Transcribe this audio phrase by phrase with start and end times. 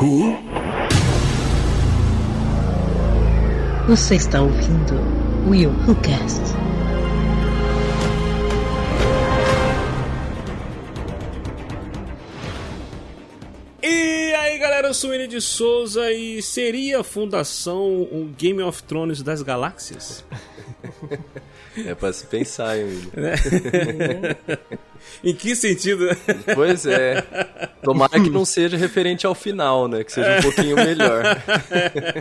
[0.00, 0.34] Who?
[3.86, 4.94] Você está ouvindo
[5.46, 6.40] Will Who Cast.
[13.82, 18.62] E aí galera, eu sou o William de Souza e seria a fundação um Game
[18.62, 20.24] of Thrones das galáxias?
[21.86, 24.58] É pra se pensar, hein, William?
[25.22, 26.08] em que sentido?
[26.52, 27.24] Pois é.
[27.82, 30.04] Tomara que não seja referente ao final, né?
[30.04, 31.22] Que seja um pouquinho melhor.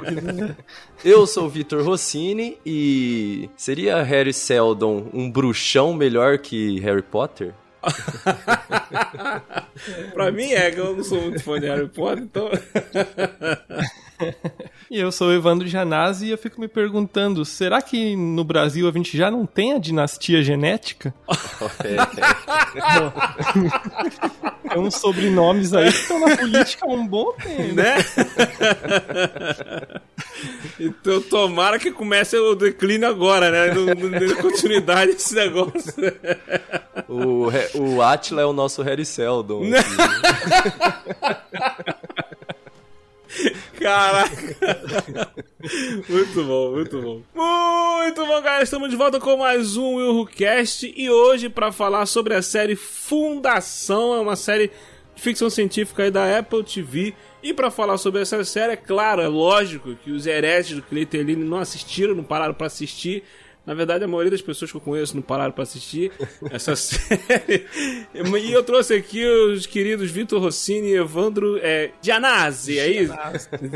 [1.03, 7.53] Eu sou o Vitor Rossini e seria Harry Seldon um bruxão melhor que Harry Potter?
[10.13, 12.49] pra mim é, que eu não sou muito fã de Harry Potter, então.
[14.91, 18.89] E eu sou o Evandro Janazzi e eu fico me perguntando: será que no Brasil
[18.89, 21.13] a gente já não tem a dinastia genética?
[24.65, 24.77] é.
[24.77, 27.75] uns sobrenomes aí que estão na política há um bom tempo.
[27.75, 27.95] Né?
[30.79, 33.73] Então tomara que comece o declínio agora, né?
[33.73, 35.93] Não, não continuidade desse negócio.
[37.07, 37.47] O,
[37.79, 39.63] o Atila é o nosso Harry Seldon.
[43.79, 45.31] Caraca!
[46.09, 47.21] muito bom, muito bom.
[47.33, 48.63] Muito bom, galera.
[48.63, 52.75] Estamos de volta com mais um Will Cast e hoje para falar sobre a série
[52.75, 54.71] Fundação, é uma série
[55.19, 57.13] de ficção científica aí da Apple TV.
[57.43, 61.17] E para falar sobre essa série, é claro, é lógico que os hereges do Clayton
[61.17, 63.23] Lane não assistiram, não pararam para assistir.
[63.65, 66.11] Na verdade, a maioria das pessoas que eu conheço não pararam para assistir
[66.49, 67.65] essa série.
[68.13, 73.13] E eu trouxe aqui os queridos Vitor Rossini e Evandro é, Gianazzi, é isso?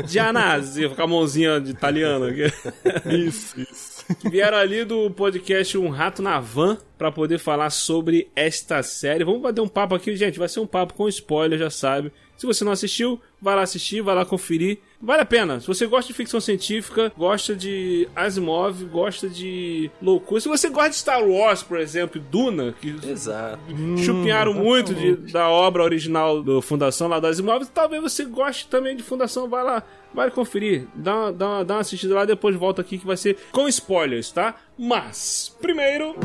[0.06, 2.44] Gianazzi, com a mãozinha de italiano aqui.
[3.28, 3.93] Isso, isso.
[4.20, 9.24] Que vieram ali do podcast Um Rato na Van para poder falar sobre esta série.
[9.24, 10.38] Vamos bater um papo aqui, gente.
[10.38, 12.12] Vai ser um papo com spoiler, já sabe.
[12.36, 14.78] Se você não assistiu, vai lá assistir, vai lá conferir.
[15.00, 15.60] Vale a pena.
[15.60, 20.40] Se você gosta de ficção científica, gosta de Asimov, gosta de loucura.
[20.40, 23.58] Se você gosta de Star Wars, por exemplo, Duna, que Exato.
[23.98, 28.66] chupinharam hum, muito de, da obra original do Fundação lá da Asimov, talvez você goste
[28.68, 29.82] também de Fundação, vai lá,
[30.14, 33.68] vai conferir, dá, dá, dá uma assistida lá, depois volta aqui que vai ser com
[33.68, 34.54] spoilers, tá?
[34.78, 36.16] Mas, primeiro...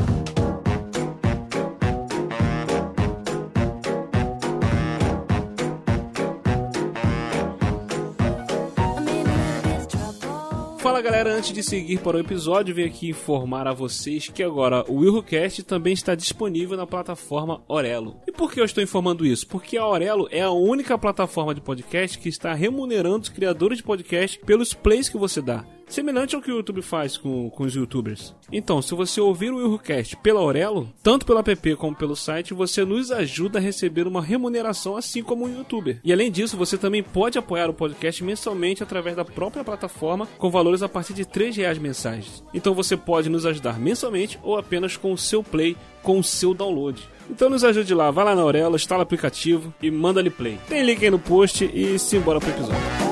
[11.00, 14.84] Fala galera, antes de seguir para o episódio, venho aqui informar a vocês que agora
[14.86, 18.20] o WilhoCast também está disponível na plataforma Orelo.
[18.26, 19.46] E por que eu estou informando isso?
[19.46, 23.84] Porque a Orelo é a única plataforma de podcast que está remunerando os criadores de
[23.84, 25.64] podcast pelos plays que você dá
[25.94, 28.34] semelhante ao que o YouTube faz com, com os youtubers.
[28.52, 32.84] Então, se você ouvir o WilhoCast pela Aurelo, tanto pelo app como pelo site, você
[32.84, 36.00] nos ajuda a receber uma remuneração assim como um youtuber.
[36.04, 40.50] E além disso, você também pode apoiar o podcast mensalmente através da própria plataforma com
[40.50, 42.42] valores a partir de 3 reais mensais.
[42.52, 46.54] Então você pode nos ajudar mensalmente ou apenas com o seu play, com o seu
[46.54, 47.02] download.
[47.28, 50.58] Então nos ajude lá, vai lá na Aurelo, instala o aplicativo e manda ali play.
[50.68, 53.09] Tem link aí no post e simbora pro episódio.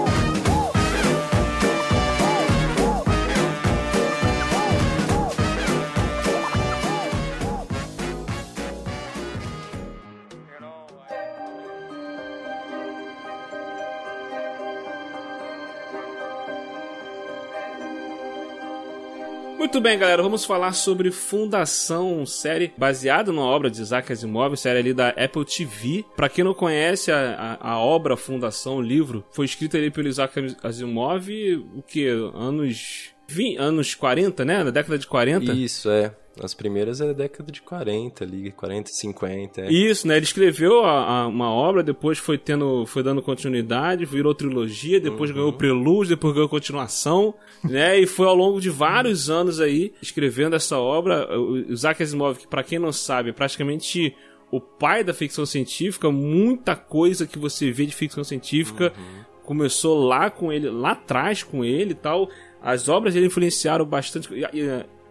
[19.68, 24.78] Muito bem, galera, vamos falar sobre Fundação, série baseada numa obra de Isaac Asimov, série
[24.78, 26.06] ali da Apple TV.
[26.16, 30.08] Para quem não conhece a, a, a, obra Fundação, o livro, foi escrito ali pelo
[30.08, 31.28] Isaac Asimov,
[31.76, 32.08] o que?
[32.08, 34.64] Anos 20, anos 40, né?
[34.64, 35.52] Na década de 40.
[35.52, 36.14] Isso, é.
[36.42, 39.60] As primeiras é da década de 40 ali, 40, 50.
[39.62, 39.72] É.
[39.72, 40.16] Isso, né?
[40.16, 45.30] Ele escreveu a, a, uma obra, depois foi tendo, foi dando continuidade, virou trilogia, depois
[45.30, 45.36] uhum.
[45.36, 47.34] ganhou prelúdio, depois ganhou continuação,
[47.64, 47.98] né?
[47.98, 51.28] E foi ao longo de vários anos aí escrevendo essa obra.
[51.38, 54.14] O Isaac Asimov, que para quem não sabe, é praticamente
[54.50, 59.24] o pai da ficção científica, muita coisa que você vê de ficção científica uhum.
[59.42, 62.28] começou lá com ele, lá atrás com ele e tal.
[62.60, 64.28] As obras dele influenciaram bastante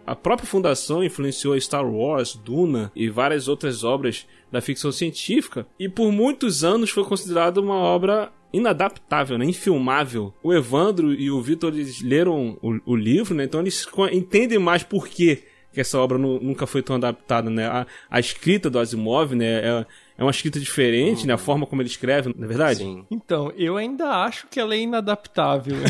[0.08, 5.86] a própria fundação influenciou Star Wars, Duna e várias outras obras da ficção científica, e
[5.86, 9.44] por muitos anos foi considerada uma obra inadaptável, né?
[9.44, 10.32] infilmável.
[10.42, 13.44] O Evandro e o Vitor leram o, o, livro, né?
[13.44, 15.42] então eles entendem mais por que
[15.76, 17.50] essa obra nunca foi tão adaptada.
[17.50, 17.66] Né?
[17.66, 19.46] A, a escrita do Asimov né?
[19.46, 21.34] é, é uma escrita diferente, né?
[21.34, 22.78] A forma como ele escreve, não é verdade?
[22.80, 23.06] Sim.
[23.10, 25.76] Então, eu ainda acho que ela é inadaptável.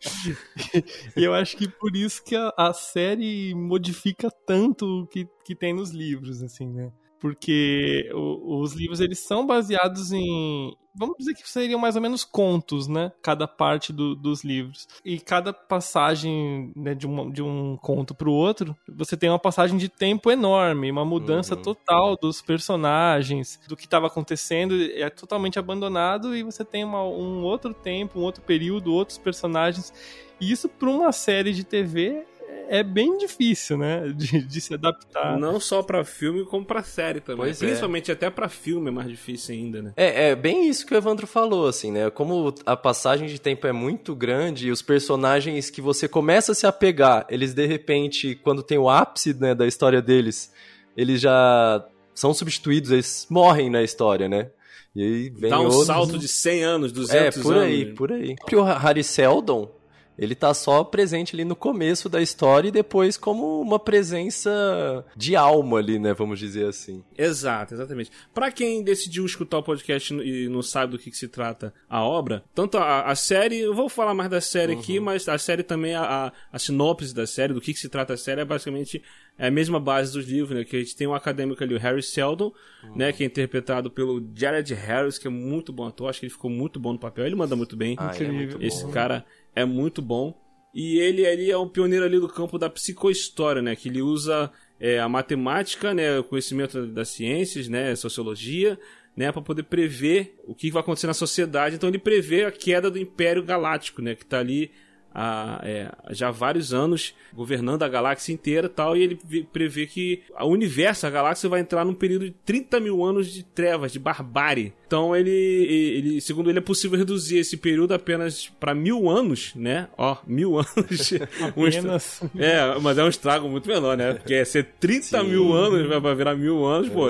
[1.16, 5.54] e eu acho que por isso que a, a série modifica tanto o que, que
[5.54, 6.92] tem nos livros, assim, né?
[7.20, 12.24] Porque o, os livros eles são baseados em vamos dizer que seriam mais ou menos
[12.24, 13.12] contos, né?
[13.22, 14.88] Cada parte do, dos livros.
[15.04, 19.38] E cada passagem né, de, um, de um conto para o outro, você tem uma
[19.38, 21.62] passagem de tempo enorme, uma mudança uhum.
[21.62, 27.44] total dos personagens, do que estava acontecendo, é totalmente abandonado e você tem uma, um
[27.44, 29.92] outro tempo, um outro período, outros personagens.
[30.40, 32.26] E isso para uma série de TV
[32.68, 34.12] é bem difícil, né?
[34.14, 35.38] De, de se adaptar.
[35.38, 37.46] Não só para filme, como para série também.
[37.46, 37.66] Pois é.
[37.66, 38.14] Principalmente é.
[38.14, 39.92] até para filme é mais difícil ainda, né?
[39.96, 42.10] É, é bem isso que o Evandro falou, assim, né?
[42.10, 46.54] Como a passagem de tempo é muito grande e os personagens que você começa a
[46.54, 50.52] se apegar, eles de repente, quando tem o ápice né, da história deles,
[50.96, 51.84] eles já
[52.14, 54.50] são substituídos, eles morrem na história, né?
[54.94, 55.86] E aí vem Dá um outros...
[55.86, 57.36] salto de 100 anos, 200 anos.
[57.36, 57.64] É, por anos.
[57.64, 58.36] aí, por aí.
[58.52, 59.70] O Harry Seldon,
[60.18, 65.36] ele tá só presente ali no começo da história e depois como uma presença de
[65.36, 66.12] alma ali, né?
[66.12, 67.04] Vamos dizer assim.
[67.16, 68.10] Exato, exatamente.
[68.34, 72.02] Para quem decidiu escutar o podcast e não sabe do que, que se trata a
[72.02, 74.80] obra, tanto a, a, série, eu vou falar mais da série uhum.
[74.80, 78.14] aqui, mas a série também, a, a sinopse da série, do que, que se trata
[78.14, 79.00] a série, é basicamente
[79.38, 80.64] a mesma base dos livros, né?
[80.64, 82.96] Que a gente tem um acadêmico ali, o Harry Seldon, uhum.
[82.96, 83.12] né?
[83.12, 86.50] Que é interpretado pelo Jared Harris, que é muito bom ator, acho que ele ficou
[86.50, 87.94] muito bom no papel, ele manda muito bem.
[87.98, 90.34] Ah, é muito Esse cara é muito bom.
[90.74, 93.74] E ele, ele é um pioneiro ali do campo da psicohistória, né?
[93.74, 96.18] Que ele usa é, a matemática, né?
[96.18, 97.94] O conhecimento das ciências, né?
[97.96, 98.78] Sociologia,
[99.16, 99.32] né?
[99.32, 101.74] Para poder prever o que vai acontecer na sociedade.
[101.74, 104.14] Então ele prevê a queda do Império Galáctico, né?
[104.14, 104.70] Que está ali
[105.14, 109.18] há, é, já há vários anos governando a galáxia inteira tal, e ele
[109.52, 113.42] prevê que o universo, a galáxia, vai entrar num período de 30 mil anos de
[113.42, 114.72] trevas, de barbárie.
[114.86, 119.88] Então ele, ele segundo ele, é possível reduzir esse período apenas para mil anos, né?
[119.98, 121.12] Ó, mil anos.
[121.40, 122.22] apenas.
[122.34, 124.14] Um é, mas é um estrago muito menor, né?
[124.14, 125.28] Porque é ser 30 Sim.
[125.28, 127.08] mil anos, vai virar mil anos, pô.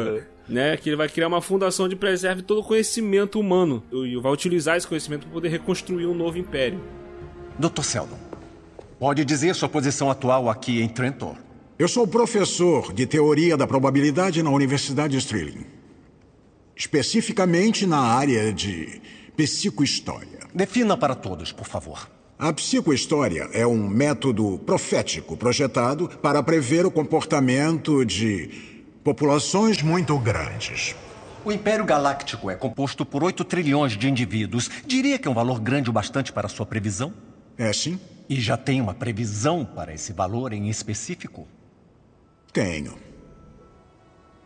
[0.48, 4.32] Né, que ele vai criar uma fundação de preserve todo o conhecimento humano e vai
[4.32, 6.80] utilizar esse conhecimento para poder reconstruir um novo império.
[7.58, 7.82] Dr.
[7.82, 8.18] Seldon,
[9.00, 11.34] pode dizer sua posição atual aqui em Trentor?
[11.76, 15.66] Eu sou professor de teoria da probabilidade na Universidade de Stirling.
[16.76, 19.02] Especificamente na área de
[19.36, 20.38] psicohistória.
[20.54, 22.08] Defina para todos, por favor.
[22.38, 28.50] A psicohistória é um método profético projetado para prever o comportamento de
[29.02, 30.94] populações muito grandes.
[31.44, 34.70] O Império Galáctico é composto por 8 trilhões de indivíduos.
[34.86, 37.12] Diria que é um valor grande o bastante para sua previsão?
[37.58, 37.98] É sim.
[38.28, 41.48] E já tem uma previsão para esse valor em específico?
[42.52, 42.94] Tenho.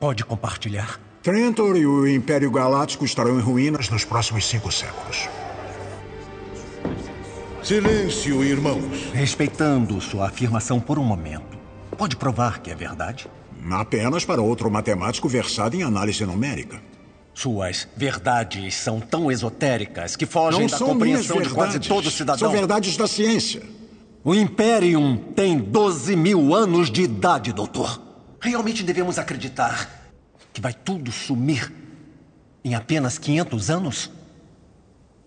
[0.01, 1.01] Pode compartilhar?
[1.23, 5.29] Trentor e o Império Galáctico estarão em ruínas nos próximos cinco séculos.
[7.63, 9.11] Silêncio, irmãos.
[9.13, 11.57] Respeitando sua afirmação por um momento,
[11.97, 13.29] pode provar que é verdade?
[13.71, 16.83] Apenas para outro matemático versado em análise numérica.
[17.35, 22.39] Suas verdades são tão esotéricas que fogem Não da compreensão de quase todo cidadão.
[22.39, 23.63] São verdades da ciência.
[24.23, 28.01] O Imperium tem 12 mil anos de idade, doutor.
[28.41, 29.91] Realmente devemos acreditar
[30.53, 31.73] que vai tudo sumir
[32.65, 34.11] em apenas 500 anos?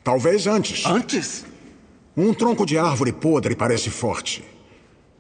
[0.03, 0.85] Talvez antes.
[0.85, 1.45] Antes?
[2.15, 4.43] Um tronco de árvore podre parece forte.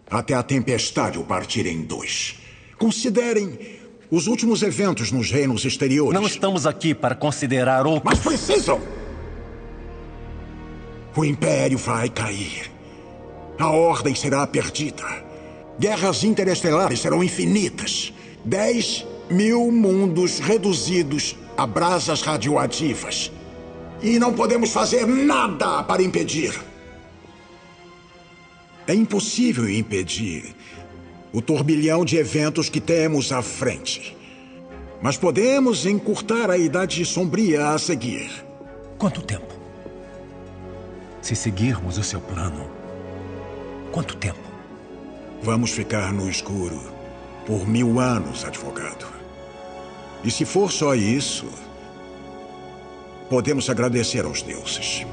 [0.09, 2.39] Até a tempestade o partir em dois.
[2.77, 3.79] Considerem
[4.09, 6.13] os últimos eventos nos reinos exteriores.
[6.13, 8.03] Não estamos aqui para considerar outros.
[8.03, 8.79] Mas precisam!
[11.15, 12.71] O Império vai cair.
[13.57, 15.03] A Ordem será perdida.
[15.79, 18.13] Guerras interestelares serão infinitas.
[18.43, 23.31] Dez mil mundos reduzidos a brasas radioativas.
[24.01, 26.53] E não podemos fazer nada para impedir.
[28.87, 30.55] É impossível impedir
[31.35, 34.15] o turbilhão de eventos que temos à frente.
[35.01, 38.31] Mas podemos encurtar a idade sombria a seguir.
[38.97, 39.53] Quanto tempo?
[41.21, 42.69] Se seguirmos o seu plano,
[43.91, 44.39] quanto tempo?
[45.43, 46.81] Vamos ficar no escuro
[47.45, 49.05] por mil anos, advogado.
[50.23, 51.47] E se for só isso,
[53.29, 55.05] podemos agradecer aos deuses.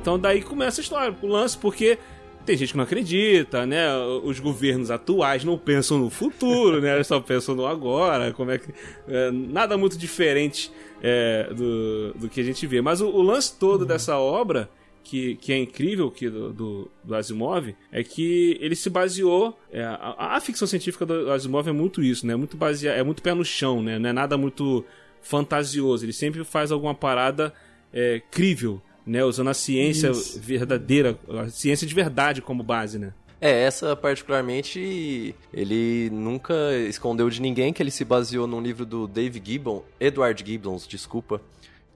[0.00, 2.00] Então daí começa a história, o lance, porque
[2.46, 3.94] tem gente que não acredita, né?
[4.22, 6.94] Os governos atuais não pensam no futuro, né?
[6.94, 8.72] Eles só pensam no agora, como é que...
[9.08, 10.70] É, nada muito diferente
[11.02, 12.80] é, do, do que a gente vê.
[12.80, 13.86] Mas o, o lance todo uhum.
[13.88, 14.70] dessa obra,
[15.02, 19.58] que, que é incrível que do, do, do, Asimov, é que ele se baseou...
[19.70, 22.36] É, a, a, ficção científica do Asimov é muito isso, né?
[22.36, 23.98] Muito basea, é muito pé no chão, né?
[23.98, 24.84] Não é nada muito
[25.20, 26.04] fantasioso.
[26.04, 27.52] Ele sempre faz alguma parada
[27.92, 29.24] é, crível né?
[29.24, 30.40] Usando a ciência Isso.
[30.40, 33.12] verdadeira, a ciência de verdade como base, né?
[33.40, 36.54] É, essa particularmente, ele nunca
[36.88, 41.40] escondeu de ninguém que ele se baseou num livro do Dave Gibbon, Edward Gibbons, desculpa,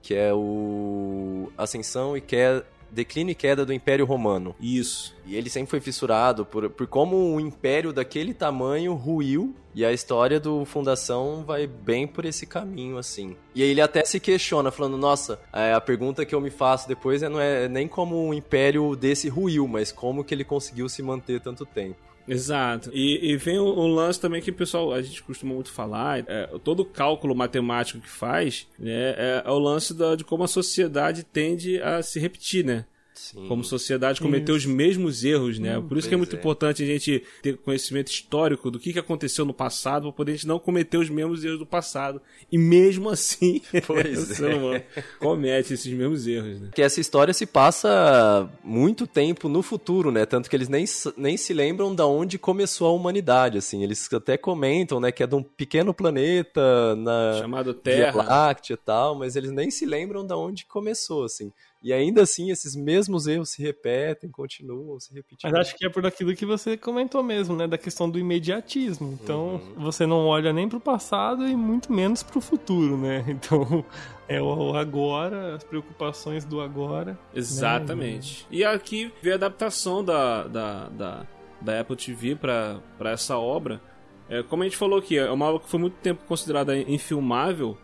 [0.01, 4.55] que é o Ascensão e Queda, Declínio e Queda do Império Romano.
[4.59, 5.15] Isso.
[5.25, 9.93] E ele sempre foi fissurado por, por como um império daquele tamanho ruiu e a
[9.93, 13.37] história do Fundação vai bem por esse caminho, assim.
[13.55, 16.87] E aí ele até se questiona, falando, nossa, é, a pergunta que eu me faço
[16.87, 20.89] depois é, não é nem como um império desse ruiu, mas como que ele conseguiu
[20.89, 22.10] se manter tanto tempo.
[22.27, 22.91] Exato.
[22.93, 26.47] E, e vem o, lance também que o pessoal, a gente costuma muito falar, é,
[26.63, 31.23] todo cálculo matemático que faz, né, é, é o lance da, de como a sociedade
[31.23, 32.85] tende a se repetir, né?
[33.21, 33.47] Sim.
[33.47, 35.79] Como sociedade cometeu os mesmos erros, né?
[35.87, 36.39] Por isso que é muito é.
[36.39, 40.35] importante a gente ter conhecimento histórico do que, que aconteceu no passado para poder a
[40.35, 42.19] gente não cometer os mesmos erros do passado.
[42.51, 44.55] E mesmo assim, Pois o ser é.
[44.55, 44.83] humano
[45.19, 46.69] comete esses mesmos erros, né?
[46.73, 50.25] Que essa história se passa muito tempo no futuro, né?
[50.25, 50.85] Tanto que eles nem,
[51.15, 53.83] nem se lembram da onde começou a humanidade, assim.
[53.83, 58.23] Eles até comentam, né, que é de um pequeno planeta na Chamado Via Terra.
[58.23, 61.51] Láctea e tal, mas eles nem se lembram da onde começou, assim.
[61.83, 65.49] E ainda assim, esses mesmos erros se repetem, continuam se repetindo.
[65.51, 67.65] Mas acho que é por aquilo que você comentou mesmo, né?
[67.67, 69.17] Da questão do imediatismo.
[69.21, 69.73] Então, Uhum.
[69.83, 73.25] você não olha nem pro passado e muito menos pro futuro, né?
[73.29, 73.83] Então,
[74.27, 77.17] é o agora, as preocupações do agora.
[77.33, 78.45] Exatamente.
[78.51, 81.27] E aqui vê a adaptação da, da, da,
[81.59, 83.81] da Apple TV para essa obra.
[84.29, 87.77] É, como a gente falou aqui, é uma obra que foi muito tempo considerada infilmável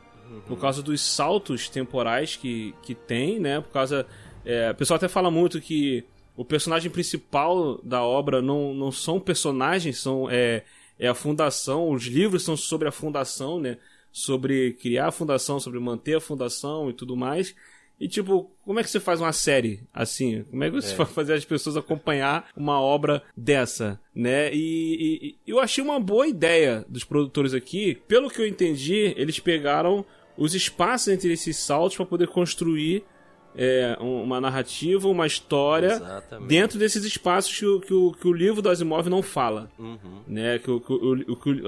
[0.48, 3.62] por causa dos saltos temporais que, que tem, né?
[3.62, 4.05] Por causa.
[4.46, 6.03] É, o pessoal até fala muito que
[6.36, 10.63] o personagem principal da obra não, não são personagens, são é,
[11.00, 11.89] é a fundação.
[11.89, 13.77] Os livros são sobre a fundação, né?
[14.12, 17.53] Sobre criar a fundação, sobre manter a fundação e tudo mais.
[18.00, 20.43] E tipo, como é que você faz uma série assim?
[20.43, 24.53] Como é que você vai fazer as pessoas acompanhar uma obra dessa, né?
[24.53, 27.96] E, e- e eu achei uma boa ideia dos produtores aqui.
[28.07, 30.05] Pelo que eu entendi, eles pegaram
[30.38, 33.03] os espaços entre esses saltos para poder construir
[33.60, 36.48] é, um- uma narrativa, uma história Exatamente.
[36.48, 39.98] dentro desses espaços que o, que o, que o livro do Asimov não fala Uhum.
[40.27, 40.60] né?
[40.60, 41.63] Que, o- que o- que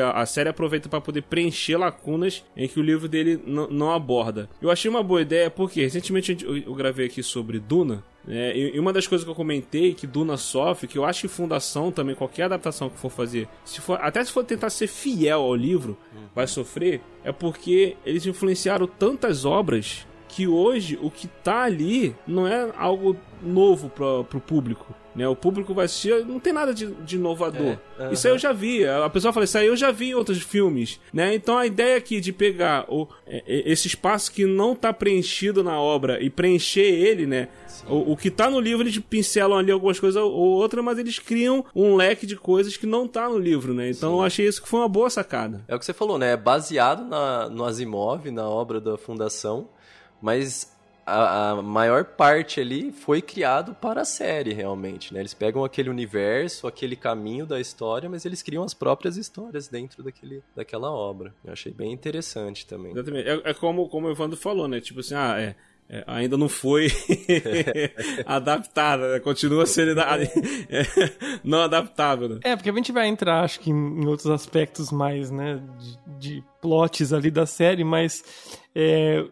[0.00, 4.48] a, a- série aproveita para poder preencher lacunas em que o livro dele não aborda.
[4.62, 6.34] Eu achei uma boa ideia porque recentemente
[6.66, 8.02] eu gravei aqui sobre Duna.
[8.26, 11.28] Né, e, uma das coisas que eu comentei que Duna sofre, que eu acho que
[11.28, 15.40] Fundação também, qualquer adaptação que for fazer, se for, até se for tentar ser fiel
[15.40, 15.96] ao livro,
[16.34, 22.46] vai sofrer, é porque eles influenciaram tantas obras que hoje o que tá ali não
[22.46, 24.94] é algo novo pro, pro público.
[25.14, 25.28] Né?
[25.28, 27.78] O público vai assistir, não tem nada de, de inovador.
[27.98, 28.84] É, Isso aí eu já vi.
[28.86, 31.00] A pessoa fala, isso aí eu já vi em outros filmes.
[31.12, 31.34] Né?
[31.34, 35.62] Então a ideia aqui de pegar o, é, é, esse espaço que não tá preenchido
[35.62, 37.48] na obra e preencher ele, né?
[37.88, 41.18] O, o que tá no livro, eles pincelam ali algumas coisas ou outra, mas eles
[41.18, 43.90] criam um leque de coisas que não tá no livro, né?
[43.90, 45.64] Então eu achei isso que foi uma boa sacada.
[45.68, 46.32] É o que você falou, né?
[46.32, 49.68] É baseado na, no Asimov, na obra da Fundação,
[50.22, 50.73] mas
[51.06, 55.20] a, a maior parte ali foi criado para a série, realmente, né?
[55.20, 60.02] Eles pegam aquele universo, aquele caminho da história, mas eles criam as próprias histórias dentro
[60.02, 61.34] daquele, daquela obra.
[61.44, 62.92] Eu achei bem interessante também.
[62.92, 63.28] Exatamente.
[63.28, 64.80] É, é como, como o Evandro falou, né?
[64.80, 65.54] Tipo assim, ah, é.
[65.88, 66.88] é, ainda não foi
[68.24, 69.20] adaptada, né?
[69.20, 70.84] continua sendo é,
[71.44, 72.28] não adaptável.
[72.28, 72.40] Né?
[72.44, 75.62] É, porque a gente vai entrar, acho que, em em outros aspectos mais, né,
[76.18, 78.24] de, de plots ali da série, mas
[78.74, 79.24] é,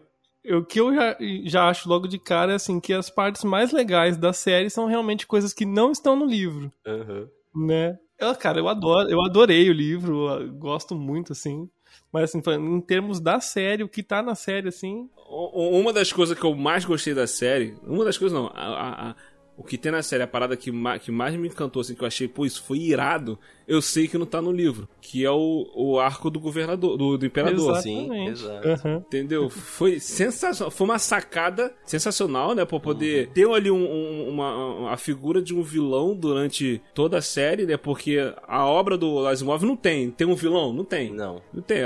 [0.51, 3.71] o que eu já, já acho logo de cara é assim, que as partes mais
[3.71, 7.27] legais da série são realmente coisas que não estão no livro, Aham.
[7.55, 7.97] né?
[8.19, 11.69] Eu, cara, eu adoro, eu adorei o livro, gosto muito, assim.
[12.11, 15.09] Mas, assim, em termos da série, o que tá na série, assim.
[15.27, 19.15] Uma das coisas que eu mais gostei da série, uma das coisas não, a- a-
[19.57, 22.03] o que tem na série, a parada que, ma- que mais me encantou, assim, que
[22.03, 25.31] eu achei, pô, isso foi irado, eu sei que não tá no livro, que é
[25.31, 27.77] o, o arco do governador, do, do imperador.
[27.77, 28.31] Sim, Exatamente.
[28.31, 28.67] exato.
[28.67, 28.97] Aham.
[29.07, 29.49] Entendeu?
[29.49, 30.69] Foi sensacional.
[30.71, 32.65] Foi uma sacada sensacional, né?
[32.65, 37.21] Pra poder ter ali um- um- uma, a figura de um vilão durante toda a
[37.21, 37.77] série, né?
[37.77, 38.17] Porque
[38.47, 40.09] a obra do Asimov não tem.
[40.11, 40.73] Tem um vilão?
[40.73, 41.13] Não tem.
[41.13, 41.41] Não.
[41.53, 41.79] Não tem.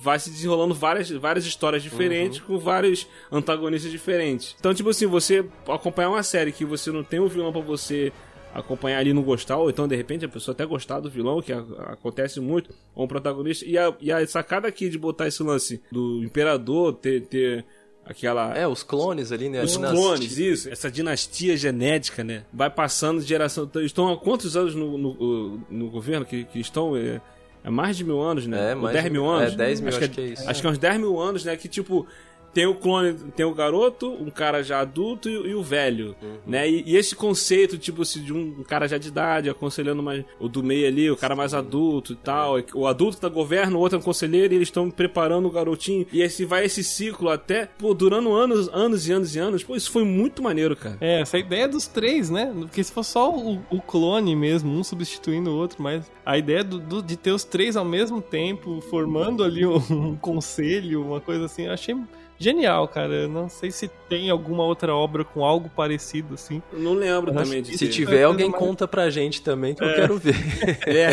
[0.00, 4.54] Vai se desenrolando várias, várias histórias diferentes com vários antagonistas diferentes.
[4.58, 8.12] Então, tipo assim, você acompanhar uma série que você não tem um vilão pra você
[8.54, 11.40] acompanhar ali e não gostar, ou então de repente a pessoa até gostar do vilão,
[11.40, 13.64] que a- acontece muito, ou um protagonista.
[13.64, 17.64] E a, e a sacada aqui de botar esse lance do imperador ter, ter
[18.04, 18.56] aquela.
[18.56, 19.62] É, os clones ali, né?
[19.62, 20.68] Os clones, isso.
[20.70, 22.44] Essa dinastia genética, né?
[22.52, 23.64] Vai passando de geração.
[23.64, 26.96] Então, Estão há quantos anos no, no, no governo que, que estão?
[26.96, 27.20] É,
[27.62, 28.72] é mais de mil anos, né?
[28.72, 29.52] É, mais 10 de- mil anos?
[29.52, 30.48] é, 10 mil, acho, acho que, que é isso.
[30.50, 31.54] Acho que é uns 10 mil anos, né?
[31.56, 32.06] Que tipo.
[32.52, 36.36] Tem o clone, tem o garoto, um cara já adulto e, e o velho, Uhum.
[36.46, 36.68] né?
[36.68, 40.48] E, e esse conceito, tipo assim, de um, cara já de idade aconselhando mais, o
[40.48, 42.56] do meio ali, o cara mais adulto e tal.
[42.74, 46.06] O adulto tá governo, o outro é um conselheiro e eles estão preparando o garotinho.
[46.12, 49.62] E esse vai esse ciclo até, pô, durando anos, anos e anos e anos.
[49.62, 50.96] Pô, isso foi muito maneiro, cara.
[51.00, 52.52] É, essa ideia dos três, né?
[52.54, 56.64] Porque se for só o, o clone mesmo, um substituindo o outro, mas a ideia
[56.64, 61.20] do, do- de ter os três ao mesmo tempo, formando ali um, um conselho, uma
[61.20, 61.94] coisa assim, eu achei
[62.38, 63.12] genial, cara.
[63.14, 66.62] Eu não sei se tem alguma outra obra com algo parecido, assim.
[66.72, 69.74] Eu não lembro Eu também Se é tiver, coisa alguém mais- conta pra gente também
[69.74, 70.34] que eu quero ver.
[70.86, 71.08] É.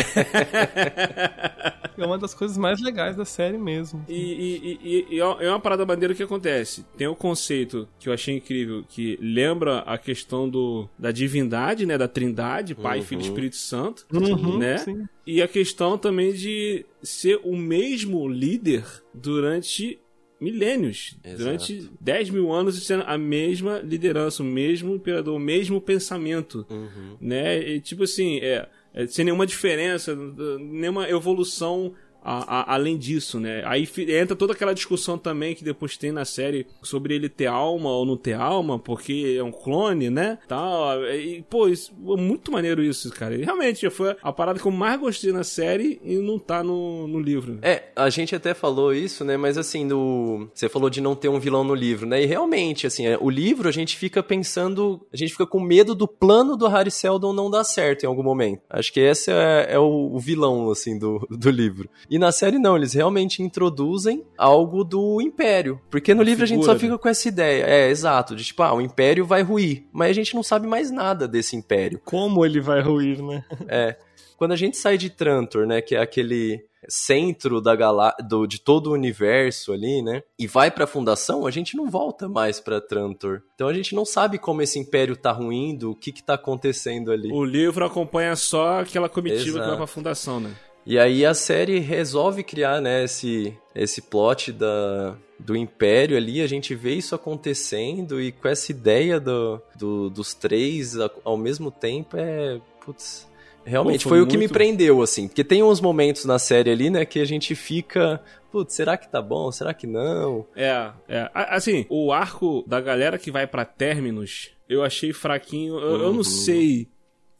[1.98, 4.04] É uma das coisas mais legais da série mesmo.
[4.08, 6.84] E, e- e- e é uma parada maneira que acontece.
[6.96, 11.96] Tem o conceito que eu achei incrível, que lembra a questão do, da divindade, né?
[11.96, 14.76] Da trindade, Pai, Filho e Espírito Santo, Uhum, né?
[14.78, 15.04] sim.
[15.26, 19.98] E a questão também de ser o mesmo líder durante
[20.40, 21.16] milênios.
[21.24, 21.38] Exato.
[21.38, 26.66] Durante 10 mil anos sendo a mesma liderança, o mesmo imperador, o mesmo pensamento.
[26.68, 27.16] Uhum.
[27.20, 27.58] Né?
[27.70, 30.14] E, tipo assim, é, é, sem nenhuma diferença,
[30.58, 31.94] nenhuma evolução
[32.26, 33.62] a- a- além disso, né?
[33.64, 37.90] Aí entra toda aquela discussão também que depois tem na série sobre ele ter alma
[37.90, 40.38] ou não ter alma, porque é um clone, né?
[40.48, 41.04] Tal.
[41.06, 43.34] E, pô, isso, muito maneiro isso, cara.
[43.36, 47.06] E realmente foi a parada que eu mais gostei na série e não tá no,
[47.06, 47.58] no livro.
[47.62, 49.36] É, a gente até falou isso, né?
[49.36, 50.48] Mas assim, no...
[50.52, 52.22] você falou de não ter um vilão no livro, né?
[52.22, 55.94] E realmente, assim, é, o livro a gente fica pensando, a gente fica com medo
[55.94, 58.62] do plano do Harry Seldon não dar certo em algum momento.
[58.68, 61.88] Acho que esse é, é o, o vilão, assim, do, do livro.
[62.10, 65.80] E na série não, eles realmente introduzem algo do Império.
[65.90, 66.98] Porque no Uma livro a gente figura, só fica né?
[66.98, 67.64] com essa ideia.
[67.64, 69.86] É, exato, de tipo, ah, o Império vai ruir.
[69.92, 72.00] Mas a gente não sabe mais nada desse Império.
[72.04, 73.44] Como ele vai ruir, né?
[73.68, 73.96] É.
[74.36, 78.60] Quando a gente sai de Trantor, né, que é aquele centro da galá do, de
[78.60, 82.80] todo o universo ali, né, e vai pra Fundação, a gente não volta mais pra
[82.80, 83.42] Trantor.
[83.54, 87.10] Então a gente não sabe como esse império tá ruindo, o que que tá acontecendo
[87.10, 87.32] ali.
[87.32, 89.68] O livro acompanha só aquela comitiva que Exato.
[89.68, 90.54] vai pra fundação, né?
[90.86, 96.46] E aí a série resolve criar, né, esse, esse plot da, do Império ali, a
[96.46, 102.16] gente vê isso acontecendo e com essa ideia do, do- dos três ao mesmo tempo
[102.16, 102.60] é...
[102.84, 103.28] Putz,
[103.64, 105.26] realmente Pô, foi, foi o que me muito- prendeu, assim.
[105.26, 108.20] Porque tem uns momentos na série ali, né, que a gente fica...
[108.52, 109.50] Putz, será que tá bom?
[109.50, 110.46] Será que não?
[110.54, 111.28] É, é.
[111.34, 115.74] Assim, o arco da galera que vai pra Terminus, eu achei fraquinho.
[115.80, 116.12] Eu, eu Uhum.
[116.14, 116.88] não sei.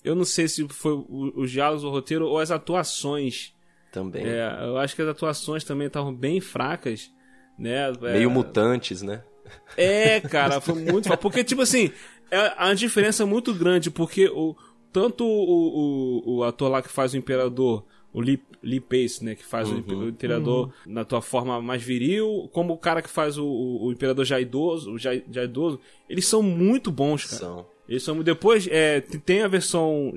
[0.06, 3.52] Eu não sei se foi o- os diálogos, o roteiro ou as atuações.
[3.92, 4.26] Também.
[4.26, 7.10] É, eu acho que as atuações também estavam bem fracas,
[7.58, 7.90] né?
[8.02, 9.22] É, Meio mutantes, né?
[9.76, 11.16] É, cara, foi muito.
[11.18, 11.90] Porque, tipo assim,
[12.30, 14.54] é a diferença é muito grande, porque o,
[14.92, 19.34] tanto o, o, o ator lá que faz o Imperador, o Lee, Lee Pace, né,
[19.34, 23.08] que faz o, impe- o Imperador na tua forma mais viril, como o cara que
[23.08, 27.36] faz o, o, o Imperador já idoso, já, já idoso, eles são muito bons, cara.
[27.38, 27.66] São.
[27.88, 30.12] Eles são depois é, tem a versão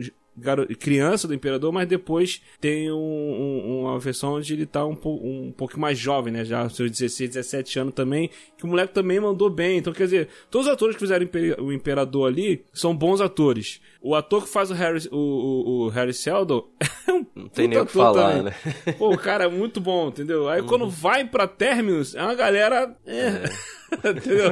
[0.79, 5.51] criança do imperador, mas depois tem um- um- uma versão onde ele tá um, um
[5.55, 6.45] pouco mais jovem, né?
[6.45, 9.77] Já seus 16, 17 anos também, que o moleque também mandou bem.
[9.77, 11.27] Então, quer dizer, todos os atores que fizeram
[11.59, 13.81] o imperador ali são bons atores.
[14.01, 16.65] O ator que faz o Harry, o, o, o Harry Seldon
[17.05, 18.43] é um Não tem nem o que falar, também.
[18.43, 18.55] né?
[18.97, 20.47] Pô, o cara é muito bom, entendeu?
[20.47, 22.95] Aí quando vai pra Terminus, é uma galera.
[23.05, 23.43] É.
[24.09, 24.51] entendeu?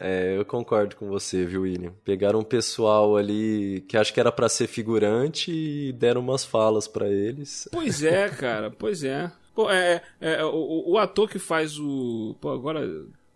[0.00, 1.92] É, eu concordo com você, viu, William?
[2.04, 6.86] Pegaram um pessoal ali que acho que era pra ser figurante e deram umas falas
[6.86, 7.68] pra eles.
[7.72, 9.32] Pois é, cara, pois é.
[9.54, 12.36] Pô, é, é, é, o, o ator que faz o.
[12.40, 12.88] Pô, agora.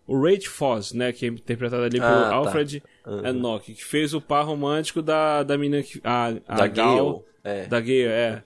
[0.07, 1.13] O Rage Foss, né?
[1.13, 2.53] Que é interpretado ali pelo Ah, tá.
[3.07, 3.25] Uhum.
[3.25, 6.01] Enoch, que fez o par romântico da, da menina que.
[6.03, 7.25] A, a Da Gal, Gale.
[7.45, 7.67] É.
[7.67, 8.43] Da Gale, é.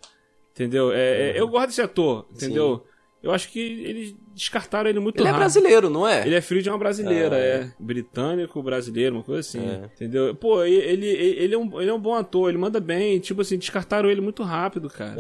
[0.53, 0.93] Entendeu?
[0.93, 2.85] É, é, eu gosto desse ator, entendeu?
[3.23, 5.41] Eu acho que eles descartaram ele muito Ele é rápido.
[5.41, 6.27] brasileiro, não é?
[6.27, 7.71] Ele é filho de uma brasileira, Ah, é.
[7.79, 9.61] Britânico, brasileiro, uma coisa assim.
[9.61, 9.85] É.
[9.95, 10.35] Entendeu?
[10.35, 13.19] Pô, ele, ele, ele, é um, ele é um bom ator, ele manda bem.
[13.21, 15.17] Tipo assim, descartaram ele muito rápido, cara.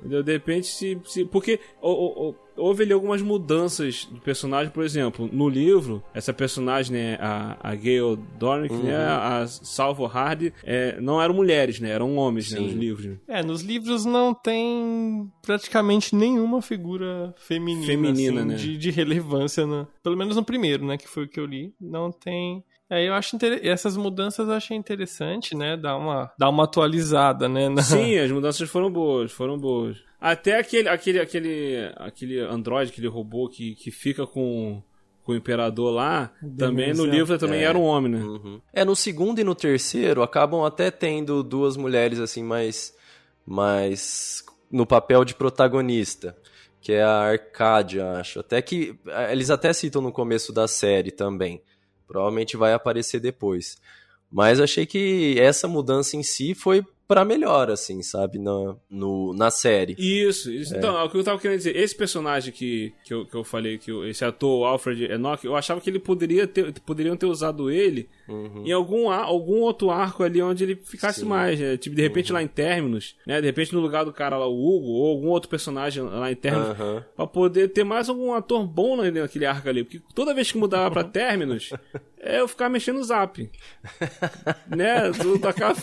[0.00, 0.22] Entendeu?
[0.22, 0.98] De repente, se.
[1.04, 6.02] se porque o- o- o- houve ali algumas mudanças do personagem, por exemplo, no livro,
[6.12, 11.78] essa personagem, né, a, a Gale Dornick, né, a Salvo Hard, é, não eram mulheres,
[11.78, 11.88] né?
[11.90, 13.06] Eram homens, né, nos livros.
[13.06, 13.16] né?
[13.28, 18.56] É, nos livros não tem praticamente nenhuma figura feminina, Feminina, assim, né?
[18.58, 19.86] De, de relevância, né?
[20.02, 22.62] pelo menos no primeiro, né, que foi o que eu li, não tem.
[22.90, 23.60] É, eu acho inter...
[23.66, 28.30] essas mudanças eu achei interessante, né, dar uma, dar uma atualizada, né, na- Sim, as
[28.30, 29.98] mudanças foram boas, foram boas.
[30.20, 34.82] Até aquele, aquele, aquele, aquele androide, aquele robô que, que fica com,
[35.22, 37.12] com o imperador lá, também no Demônio.
[37.12, 37.64] livro também É.
[37.64, 38.18] era um homem, né?
[38.18, 38.60] Uhum.
[38.72, 42.92] É, no segundo e no terceiro acabam até tendo duas mulheres assim mais
[43.46, 46.36] mais no papel de protagonista.
[46.80, 48.40] Que é a Arcádia, acho.
[48.40, 51.62] Até que eh, eles até citam no começo da série também.
[52.06, 53.76] Provavelmente vai aparecer depois.
[54.30, 58.38] Mas achei que essa mudança em si foi para melhor, assim, sabe?
[58.38, 59.96] Na, no, na série.
[59.98, 60.76] Isso, isso.
[60.76, 61.74] Então, é o que eu tava querendo dizer.
[61.74, 65.80] Esse personagem que, que, eu, que eu falei, que esse ator, Alfred Enoch, eu achava
[65.80, 68.62] que ele poderia ter, poderiam ter usado ele uhum.
[68.66, 71.26] em algum, algum outro arco ali onde ele ficasse Sim.
[71.26, 71.58] mais.
[71.58, 71.78] Né?
[71.78, 72.36] Tipo, de repente uhum.
[72.36, 73.40] lá em Terminus, né?
[73.40, 76.36] De repente no lugar do cara lá, o Hugo, ou algum outro personagem lá em
[76.36, 77.02] Terminus, uhum.
[77.16, 79.82] pra poder ter mais algum ator bom naquele arco ali.
[79.82, 81.70] Porque toda vez que mudava pra Terminus,
[82.20, 83.50] é eu ficar mexendo no zap.
[84.68, 85.10] né?
[85.12, 85.74] Tu acaba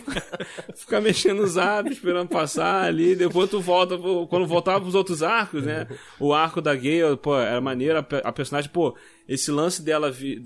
[0.76, 3.98] ficar mexendo no zap, esperando passar ali, depois tu volta,
[4.30, 5.88] quando voltava pros outros arcos, né?
[6.20, 8.96] O arco da Gale, pô, era maneiro, a personagem, pô,
[9.28, 10.40] esse lance dela vir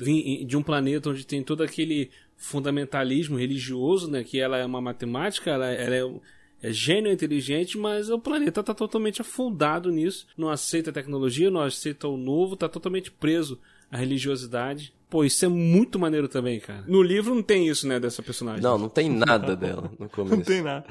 [0.45, 4.23] de um planeta onde tem todo aquele fundamentalismo religioso, né?
[4.23, 6.19] Que ela é uma matemática, ela, ela é
[6.61, 10.27] é gênio inteligente, mas o planeta está totalmente afundado nisso.
[10.37, 14.93] Não aceita a tecnologia, não aceita o novo, está totalmente preso à religiosidade.
[15.09, 16.83] Pô, isso é muito maneiro também, cara.
[16.87, 18.61] No livro não tem isso, né, dessa personagem.
[18.61, 20.35] Não, não tem nada dela no começo.
[20.35, 20.85] não tem nada.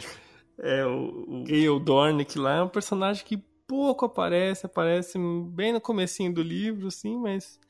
[0.59, 5.19] É, o, o Gale Dornick lá é um personagem que pouco aparece, aparece
[5.51, 7.61] bem no comecinho do livro, assim, mas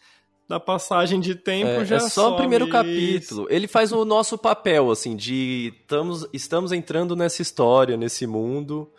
[0.48, 3.46] da passagem de tempo é, já é só o primeiro capítulo.
[3.50, 8.90] Ele faz o nosso papel, assim, de estamos, estamos entrando nessa história, nesse mundo,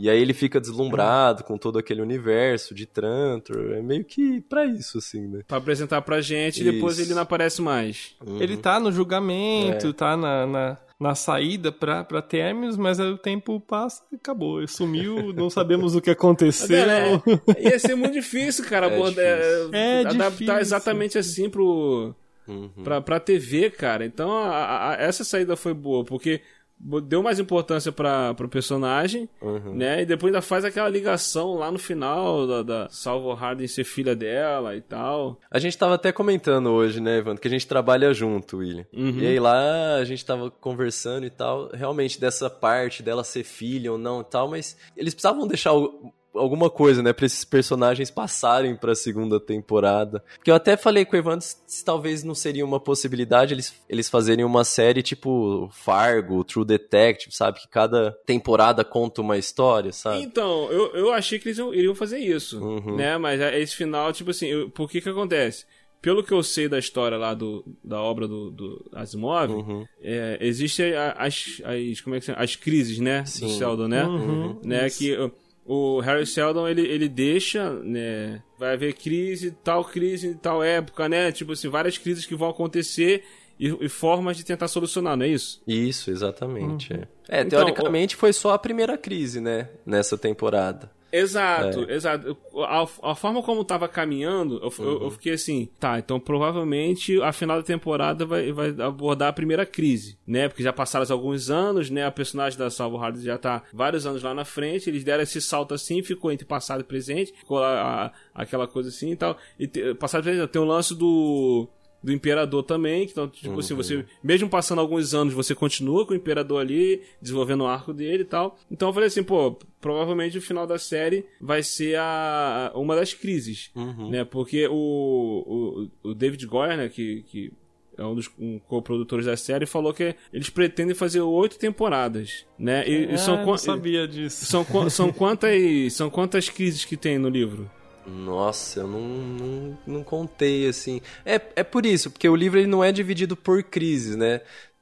[0.00, 3.72] e aí ele fica deslumbrado com todo aquele universo de Trantor.
[3.72, 5.42] É meio que pra isso, assim, né?
[5.48, 8.14] Pra apresentar pra gente e depois ele não aparece mais.
[8.24, 8.40] Uhum.
[8.40, 9.92] Ele tá no julgamento, é.
[9.92, 14.58] tá na, na, na, saída pra, pra Terminus, mas aí o tempo passa e acabou.
[14.58, 16.88] Ele sumiu, não sabemos o que aconteceu.
[16.88, 17.20] É,
[17.58, 19.24] ia ser muito difícil, cara, é, difícil.
[19.72, 20.58] é adaptar difícil.
[20.58, 22.14] exatamente assim pro.
[22.46, 22.70] Uhum.
[22.82, 24.06] Pra, pra TV, cara.
[24.06, 26.40] Então, a, a, essa saída foi boa, porque
[26.80, 29.74] deu mais importância para o personagem, uhum.
[29.74, 30.02] né?
[30.02, 34.14] E depois ainda faz aquela ligação lá no final da, da Salvo Harden ser filha
[34.14, 35.38] dela e tal.
[35.50, 38.86] A gente tava até comentando hoje, né, Evandro, que a gente trabalha junto, William.
[38.92, 39.18] Uhum.
[39.18, 43.92] E aí lá a gente tava conversando e tal, realmente dessa parte dela ser filha
[43.92, 48.10] ou não e tal, mas eles precisavam deixar o, alguma coisa, né, para esses personagens
[48.10, 50.22] passarem para a segunda temporada.
[50.36, 54.08] Porque eu até falei com o Evandro se talvez não seria uma possibilidade eles, eles
[54.08, 57.60] fazerem uma série tipo Fargo, True Detective, sabe?
[57.60, 60.22] Que cada temporada conta uma história, sabe?
[60.22, 62.96] Então, eu, eu achei que eles iriam fazer isso, uhum.
[62.96, 63.16] né?
[63.18, 65.66] Mas esse final, tipo assim, eu, por que que acontece?
[66.00, 69.84] pelo que eu sei da história lá do, da obra do, do Asimov, uhum.
[70.00, 72.38] é, existem as, as, como é que chama?
[72.38, 73.24] as crises, né?
[73.24, 73.46] Sim.
[73.46, 74.04] Do Sheldon, né?
[74.04, 74.60] Uhum.
[74.62, 74.86] né?
[74.86, 74.98] Isso.
[74.98, 75.30] Que
[75.68, 78.42] o Harry Seldon ele, ele deixa, né?
[78.58, 81.30] Vai haver crise, tal crise em tal época, né?
[81.30, 83.22] Tipo assim, várias crises que vão acontecer
[83.60, 85.60] e, e formas de tentar solucionar, não é isso?
[85.66, 86.94] Isso, exatamente.
[86.94, 87.02] Uhum.
[87.28, 88.18] É, então, teoricamente o...
[88.18, 89.68] foi só a primeira crise, né?
[89.84, 90.90] Nessa temporada.
[91.10, 91.94] Exato, é.
[91.94, 92.36] exato.
[92.56, 94.92] A, a, forma como tava caminhando, eu, uhum.
[94.92, 99.32] eu, eu, fiquei assim, tá, então provavelmente a final da temporada vai, vai abordar a
[99.32, 100.48] primeira crise, né?
[100.48, 102.04] Porque já passaram alguns anos, né?
[102.04, 105.40] A personagem da Salvo Hard já tá vários anos lá na frente, eles deram esse
[105.40, 109.36] salto assim, ficou entre passado e presente, ficou lá a, aquela coisa assim e tal.
[109.58, 111.68] E te, passado e presente, tem o lance do
[112.02, 113.04] do imperador também.
[113.04, 113.58] Então, tipo uhum.
[113.58, 117.92] assim, você, mesmo passando alguns anos, você continua com o imperador ali, desenvolvendo o arco
[117.92, 118.58] dele e tal.
[118.70, 123.14] Então eu falei assim, pô, provavelmente o final da série vai ser a, uma das
[123.14, 124.10] crises, uhum.
[124.10, 124.24] né?
[124.24, 127.52] Porque o, o, o David Goyer, né, que, que
[127.96, 132.88] é um dos um co-produtores da série, falou que eles pretendem fazer oito temporadas, né?
[132.88, 134.46] E, é, e são não sabia disso.
[134.46, 137.68] São, são quantas são quantas crises que tem no livro?
[138.08, 141.00] Nossa, eu não, não, não contei, assim.
[141.24, 144.40] É, é por isso, porque o livro ele não é dividido por crises, né?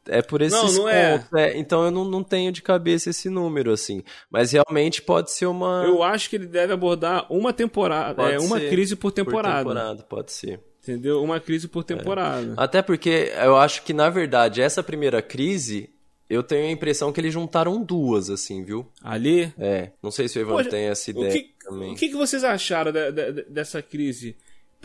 [0.08, 1.18] É por esses não, não é.
[1.18, 1.32] pontos.
[1.34, 1.58] É.
[1.58, 4.02] então eu não, não tenho de cabeça esse número, assim.
[4.30, 5.84] Mas realmente pode ser uma.
[5.84, 8.22] Eu acho que ele deve abordar uma temporada.
[8.30, 9.64] é, uma crise por temporada.
[9.64, 10.60] Por temporada, pode ser.
[10.82, 11.20] Entendeu?
[11.22, 12.52] Uma crise por temporada.
[12.52, 12.54] É.
[12.56, 15.90] Até porque eu acho que, na verdade, essa primeira crise
[16.28, 18.86] eu tenho a impressão que eles juntaram duas, assim, viu?
[19.02, 19.52] Ali?
[19.58, 19.90] É.
[20.02, 21.92] Não sei se o Ivan Poxa, tem essa ideia o que, também.
[21.92, 24.36] O que, que vocês acharam de, de, dessa crise?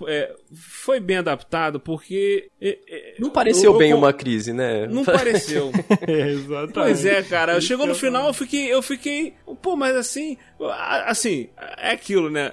[0.07, 2.49] É, foi bem adaptado porque.
[2.59, 4.87] É, é, não pareceu eu, bem eu, uma crise, né?
[4.87, 5.71] Não pareceu.
[6.07, 6.73] exatamente.
[6.73, 7.59] Pois é, cara.
[7.61, 9.33] Chegou no final, eu fiquei, eu fiquei.
[9.61, 10.37] Pô, mas assim.
[11.05, 12.51] Assim, é aquilo, né?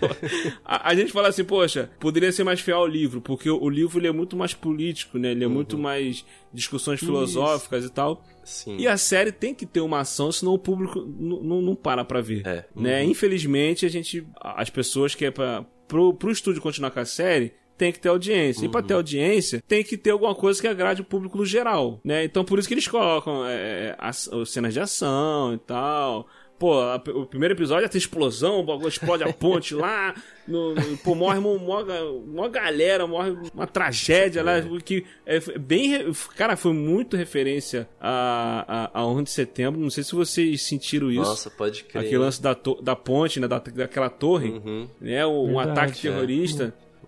[0.64, 3.68] a, a, gente fala assim, poxa, poderia ser mais fiel ao livro, porque o, o
[3.68, 5.32] livro ele é muito mais político, né?
[5.32, 5.52] Ele é uhum.
[5.52, 7.92] muito mais discussões filosóficas Isso.
[7.92, 8.24] e tal.
[8.44, 8.76] Sim.
[8.78, 12.46] E a série tem que ter uma ação, senão o público não para pra ver.
[12.46, 12.64] É.
[12.74, 13.02] Né?
[13.02, 13.10] Uhum.
[13.10, 14.26] Infelizmente, a gente.
[14.40, 18.08] As pessoas que é pra, pro, pro estúdio continuar com a série, tem que ter
[18.08, 18.62] audiência.
[18.62, 18.68] Uhum.
[18.68, 22.00] E pra ter audiência, tem que ter alguma coisa que agrade o público no geral,
[22.04, 22.24] né?
[22.24, 26.28] Então por isso que eles colocam é, é as, as cenas de ação e tal.
[26.64, 30.14] Pô, a- o primeiro episódio tem explosão, o bagulho explode a ponte lá,
[30.48, 36.10] no, no- pô, morre uma, uma, uma galera, morre uma tragédia lá, que é bem,
[36.36, 41.10] cara, foi muito referência a, a, a 11 de setembro, não sei se vocês sentiram
[41.10, 41.20] isso.
[41.20, 42.00] Nossa, pode crer.
[42.02, 45.70] Aquele lance da, to- da ponte, né, da, daquela torre, Uhum, né, o- um Verdade,
[45.70, 46.10] ataque é.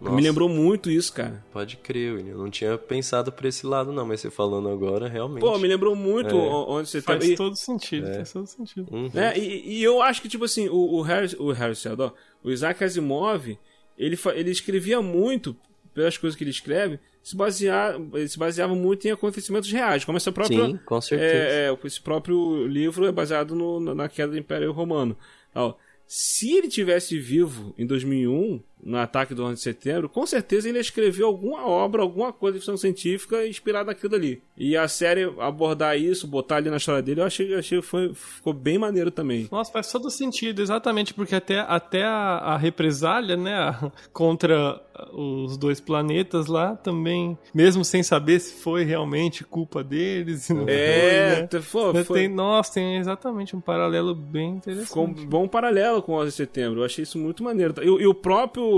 [0.01, 0.15] Nossa.
[0.17, 1.45] me lembrou muito isso, cara.
[1.53, 2.33] pode crer, William.
[2.33, 5.41] Eu não tinha pensado por esse lado, não, mas você falando agora, realmente.
[5.41, 6.39] Pô, me lembrou muito É.
[6.39, 7.21] o 11 de setembro.
[7.21, 8.87] Faz E- todo sentido, faz todo sentido.
[8.95, 9.11] Uhum.
[9.13, 9.37] né?
[9.39, 12.13] E, e eu acho que, tipo assim, o, o Harry, o Harry Seldon,
[12.45, 13.57] o Isaac Asimov,
[13.99, 15.57] ele, ele escrevia muito,
[15.95, 17.97] pelas coisas que ele escreve, se basear,
[18.29, 20.65] se baseava muito em acontecimentos reais, como essa própria...
[20.67, 21.33] Sim, com certeza.
[21.35, 25.17] É, é, esse próprio livro é baseado no- na- na queda do Império Romano.
[25.55, 25.75] Ó,
[26.07, 30.79] se ele tivesse vivo em 2001, no ataque do 11 de setembro, com certeza ele
[30.79, 34.41] escreveu alguma obra, alguma coisa de ficção científica inspirada naquilo ali.
[34.57, 38.15] E a série abordar isso, botar ali na história dele, eu achei, achei que foi,
[38.15, 39.49] ficou bem maneiro também.
[39.51, 44.81] Nossa, faz todo sentido, exatamente, porque até, até a, a represália, né, a- contra
[45.13, 51.01] os dois planetas lá também, mesmo sem saber se foi realmente culpa deles, não É,
[51.01, 51.49] foi, né?
[51.93, 54.87] Mas foi- Tem, nossa, tem exatamente um paralelo bem interessante.
[54.89, 56.81] Ficou um bom paralelo com o 11 de setembro.
[56.81, 57.75] Eu achei isso muito maneiro.
[57.83, 58.76] E, e o próprio.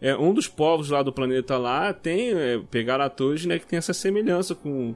[0.00, 2.30] É, um dos povos lá do planeta lá tem.
[2.32, 4.94] É, pegaram atores né, que tem essa semelhança com,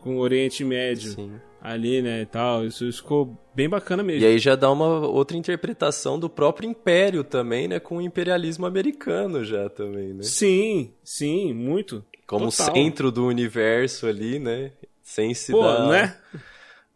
[0.00, 1.32] com o Oriente Médio Sim.
[1.60, 2.22] ali, né?
[2.22, 2.64] E tal.
[2.64, 4.22] Isso, isso ficou bem bacana mesmo.
[4.22, 7.80] E aí já dá uma outra interpretação do próprio império também, né?
[7.80, 10.22] Com o imperialismo americano já também, né?
[10.22, 12.04] Sim, sim, muito.
[12.26, 12.74] Como Total.
[12.74, 14.72] centro do universo ali, né?
[15.02, 16.16] Sem se Pô, dar não é?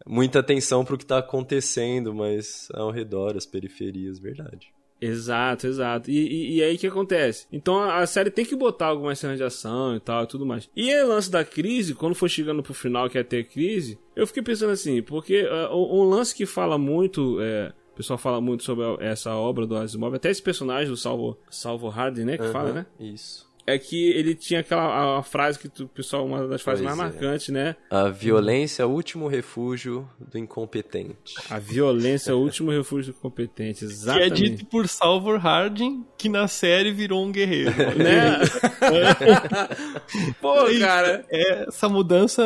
[0.05, 4.71] muita atenção pro que tá acontecendo, mas ao redor, as periferias, verdade.
[4.99, 6.09] Exato, exato.
[6.09, 7.45] E, e, e aí o que acontece?
[7.51, 10.45] Então a, a série tem que botar algumas cenas de ação e tal e tudo
[10.45, 10.69] mais.
[10.75, 13.99] E aí, o lance da crise, quando for chegando pro final que é ter crise,
[14.15, 17.39] eu fiquei pensando assim, porque uh, um um lance que fala muito.
[17.41, 21.35] é, o pessoal fala muito sobre essa obra do Asimov, até esse personagem do Salvo,
[21.49, 22.37] Salvo Hardin, né?
[22.37, 22.85] Que fala, né?
[22.99, 23.46] Isso.
[23.67, 26.97] É que ele tinha aquela a, a frase que o pessoal, uma das frases Pois
[26.97, 27.13] mais é.
[27.13, 27.75] marcantes, né?
[27.89, 31.35] A violência é o último refúgio do incompetente.
[31.49, 33.79] A violência é o último refúgio do competente.
[33.79, 34.33] Que é Exatamente.
[34.35, 37.71] dito por Salvor Hardin, que na série virou um guerreiro.
[37.97, 38.37] Né?
[40.39, 41.25] Pô, cara.
[41.29, 42.43] É, essa mudança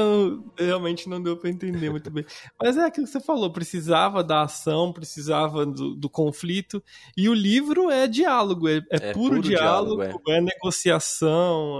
[0.58, 2.26] realmente não deu pra entender muito bem.
[2.62, 6.84] Mas é aquilo que você falou, precisava da ação, precisava do, do conflito.
[7.16, 10.42] E o livro é diálogo, é, é É puro, puro diálogo, diálogo, é.
[10.42, 11.11] negociação,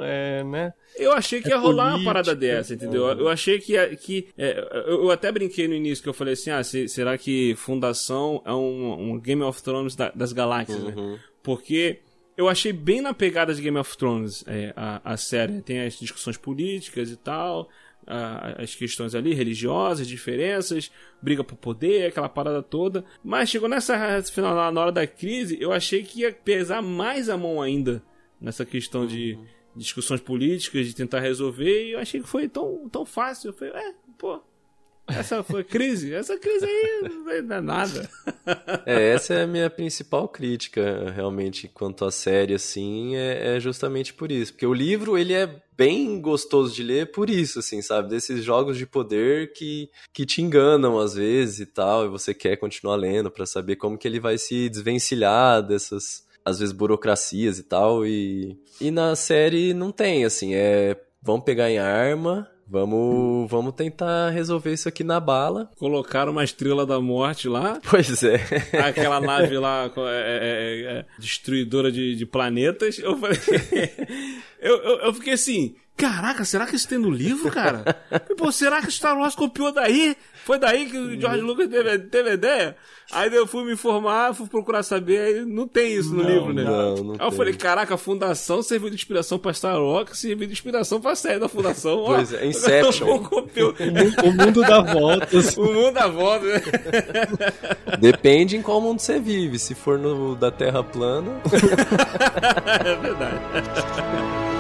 [0.04, 0.74] é, né?
[0.98, 3.08] Eu achei que É ia rolar uma parada dessa, entendeu?
[3.08, 3.74] Eu achei que.
[3.74, 7.18] ia- que é, eu, até brinquei no início que eu falei assim: ah, se- será
[7.18, 10.94] que Fundação é um, um Game of Thrones da- das galáxias, né?
[10.96, 11.18] Uhum.
[11.42, 12.00] Porque
[12.38, 15.62] eu achei bem na pegada de Game of Thrones é, a, a série.
[15.62, 17.70] Tem as discussões políticas e tal,
[18.06, 20.92] a- as questões ali religiosas, diferenças,
[21.22, 23.06] briga por poder, aquela parada toda.
[23.24, 27.30] Mas chegou nessa final, na- na hora da crise, eu achei que ia pesar mais
[27.30, 28.04] a mão ainda
[28.42, 29.38] nessa questão de
[29.76, 33.50] discussões políticas, de tentar resolver, e eu achei que foi tão, tão fácil.
[33.50, 34.42] Eu falei, é, pô,
[35.08, 37.10] essa foi crise, essa crise aí
[37.44, 38.10] não é nada.
[38.86, 44.14] É, essa é a minha principal crítica, realmente, quanto à série, assim, é, é justamente
[44.14, 44.52] por isso.
[44.52, 48.10] Porque o livro, ele é bem gostoso de ler por isso, assim, sabe?
[48.10, 52.58] Desses jogos de poder que, que te enganam às vezes e tal, e você quer
[52.58, 57.64] continuar lendo pra saber como que ele vai se desvencilhar dessas, às vezes, burocracias e
[57.64, 58.06] tal.
[58.06, 61.00] E, e na série não tem, assim, é...
[61.22, 62.50] Vamos pegar em arma...
[62.72, 65.70] Vamos, vamos tentar resolver isso aqui na bala.
[65.78, 68.38] Colocaram uma estrela da morte lá, Pois é.
[68.82, 72.98] aquela nave lá é, é, é, é, destruidora de, de planetas.
[72.98, 73.38] Eu falei.
[74.58, 75.76] eu, eu, eu fiquei assim.
[75.98, 77.84] Caraca, será que isso tem no livro, cara?
[78.36, 80.16] Pô, será que Star Wars copiou daí?
[80.44, 82.76] Foi daí que o George Lucas teve, teve a ideia?
[83.12, 86.54] Aí eu fui me informar, fui procurar saber, aí não tem isso no Não, livro,
[86.54, 86.64] né?
[86.64, 87.38] não, não aí eu tem.
[87.38, 91.38] falei, caraca, a Fundação serviu de inspiração pra Star Wars, serviu de inspiração pra série
[91.40, 92.00] da Fundação.
[92.00, 93.20] Ó, Pois é, Inception.
[93.26, 93.76] copiou.
[94.24, 95.56] O mundo dá voltas.
[95.62, 96.62] O mundo dá volta, né?
[98.00, 99.60] Depende em qual mundo você vive.
[99.60, 101.32] Se for no da Terra plana,
[102.84, 104.51] É verdade.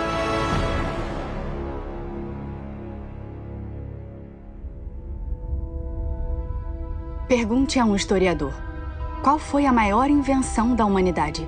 [7.31, 8.51] Pergunte a um historiador:
[9.23, 11.47] qual foi a maior invenção da humanidade?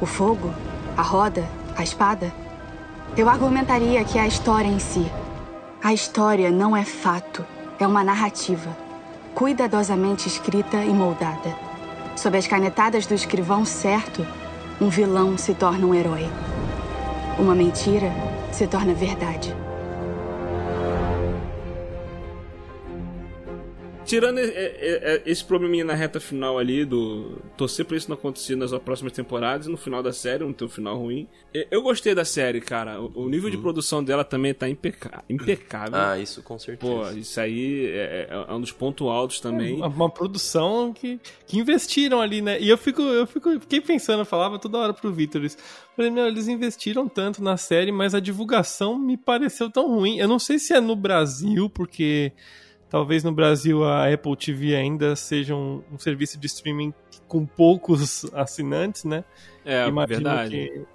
[0.00, 0.52] O fogo?
[0.96, 1.48] A roda?
[1.76, 2.32] A espada?
[3.16, 5.08] Eu argumentaria que é a história em si.
[5.80, 7.46] A história não é fato,
[7.78, 8.76] é uma narrativa,
[9.36, 11.54] cuidadosamente escrita e moldada.
[12.16, 14.26] Sob as canetadas do escrivão certo,
[14.80, 16.28] um vilão se torna um herói.
[17.38, 18.12] Uma mentira
[18.50, 19.54] se torna verdade.
[24.08, 28.16] Tirando é, é, é, esse probleminha na reta final ali, do torcer pra isso não
[28.16, 31.28] acontecer nas próximas temporadas e no final da série, não ter um final ruim.
[31.70, 33.00] Eu gostei da série, cara.
[33.00, 33.56] O, nível uhum.
[33.56, 35.94] de produção dela também tá impeca impecável.
[35.94, 36.92] Ah, isso com certeza.
[36.92, 39.76] Pô, isso aí é, é um dos pontos altos também.
[39.76, 42.58] Uma, uma, produção que, que investiram ali, né?
[42.60, 45.58] E eu fico, eu fico, fiquei pensando, eu falava toda hora pro Vitor isso.
[45.94, 50.18] Falei, meu, eles investiram tanto na série, mas a divulgação me pareceu tão ruim.
[50.18, 52.32] Eu não sei se é no Brasil, porque
[52.88, 56.94] Talvez no Brasil a Apple TV ainda seja um, um serviço de streaming
[57.26, 59.24] com poucos assinantes, né?
[59.64, 60.56] É, Imagino verdade.
[60.56, 60.86] Que...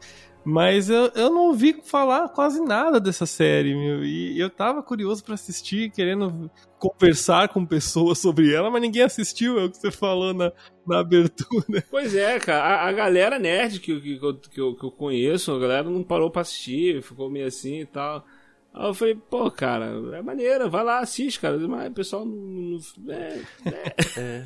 [0.45, 4.03] Mas eu, eu não ouvi falar quase nada dessa série, meu.
[4.03, 9.58] E eu tava curioso para assistir, querendo conversar com pessoas sobre ela, mas ninguém assistiu,
[9.58, 10.51] é o que você falou na,
[10.86, 11.82] na abertura.
[11.89, 12.62] Pois é, cara.
[12.62, 15.89] A, a galera nerd que, que, que, eu, que, eu, que eu conheço, a galera
[15.89, 18.25] não parou pra assistir, ficou meio assim e tal.
[18.73, 21.57] Aí eu falei, pô, cara, é maneira, vai lá, assiste, cara.
[21.59, 22.79] Mas o pessoal não.
[22.97, 23.93] não é, é.
[24.17, 24.45] é.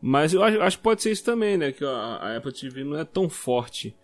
[0.00, 1.70] Mas eu acho, acho, que pode ser isso também, né?
[1.70, 3.94] Que a, a Apple TV não é tão forte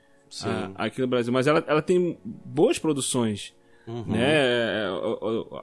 [0.44, 1.32] a, aqui no Brasil.
[1.32, 3.54] Mas ela, ela tem boas produções.
[3.86, 4.04] Uhum.
[4.06, 4.86] Né?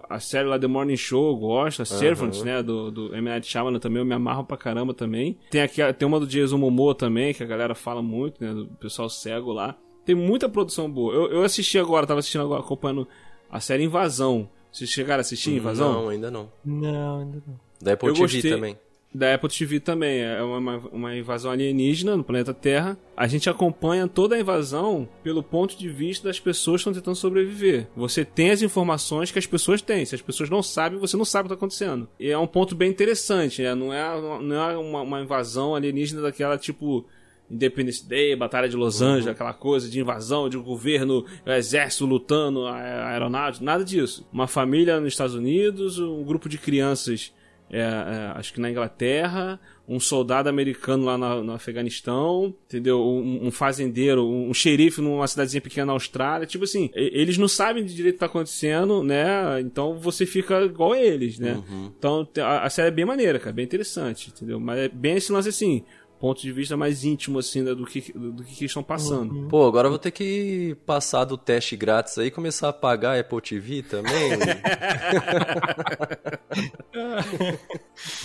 [0.09, 2.45] A, a, série lá The Morning Show eu gosto, a Servants, uhum.
[2.45, 2.63] né?
[2.63, 3.29] Do, do M.
[3.29, 5.37] Night Shyamalan também, eu me amarro pra caramba também.
[5.51, 8.51] Tem, aqui, tem uma do Jason Momoa também, que a galera fala muito, né?
[8.51, 9.77] Do pessoal cego lá.
[10.03, 11.13] Tem muita produção boa.
[11.13, 13.07] Eu, eu assisti agora, tava assistindo agora, acompanhando
[13.49, 14.49] a série Invasão.
[14.71, 15.93] Vocês chegaram a assistir Invasão?
[15.93, 16.51] Não, ainda não.
[16.63, 17.59] Não, ainda não.
[17.81, 18.51] Da Apple Eu TV gostei...
[18.51, 18.77] também.
[19.15, 20.19] Da Apple TV também.
[20.19, 22.97] É uma, uma invasão alienígena no planeta Terra.
[23.15, 27.15] A gente acompanha toda a invasão pelo ponto de vista das pessoas que estão tentando
[27.15, 27.87] sobreviver.
[27.95, 30.03] Você tem as informações que as pessoas têm.
[30.03, 32.09] Se as pessoas não sabem, você não sabe o que está acontecendo.
[32.19, 33.61] E é um ponto bem interessante.
[33.61, 33.73] Né?
[33.73, 37.05] Não é, não é uma, uma invasão alienígena daquela tipo
[37.49, 39.31] Independence Day, Batalha de Los Angeles, uhum.
[39.31, 44.27] aquela coisa de invasão, de governo, exército lutando, aeronáutica, nada disso.
[44.33, 47.33] Uma família nos Estados Unidos, um grupo de crianças,
[47.69, 53.01] é, é, acho que na Inglaterra, um soldado americano lá no, no Afeganistão, entendeu?
[53.01, 56.47] Um, um, fazendeiro, um xerife numa cidadezinha pequena na Austrália.
[56.47, 59.59] Tipo assim, eles não sabem de direito o que tá acontecendo, né?
[59.61, 61.61] Então você fica igual a eles, né?
[61.69, 61.91] Uhum.
[61.97, 64.59] Então a, a série é bem maneira, cara, bem interessante, entendeu?
[64.59, 65.83] Mas é bem esse lance assim
[66.19, 69.33] ponto de vista mais íntimo, assim, né, do, que, do, do que estão passando.
[69.33, 69.47] Uhum.
[69.47, 73.15] Pô, agora eu vou ter que passar do teste grátis aí e começar a pagar
[73.15, 74.11] a Apple TV também.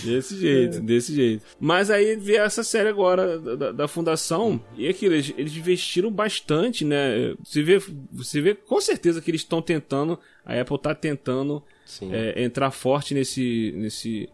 [0.03, 0.79] desse jeito, é.
[0.79, 1.45] desse jeito.
[1.59, 6.85] Mas aí vê essa série agora da, da Fundação e aquilo, eles, eles, investiram bastante,
[6.85, 7.35] né?
[7.43, 11.63] Você vê, você vê com certeza que eles estão tentando, a Apple está tentando
[12.11, 14.29] é, entrar forte nesse, nesse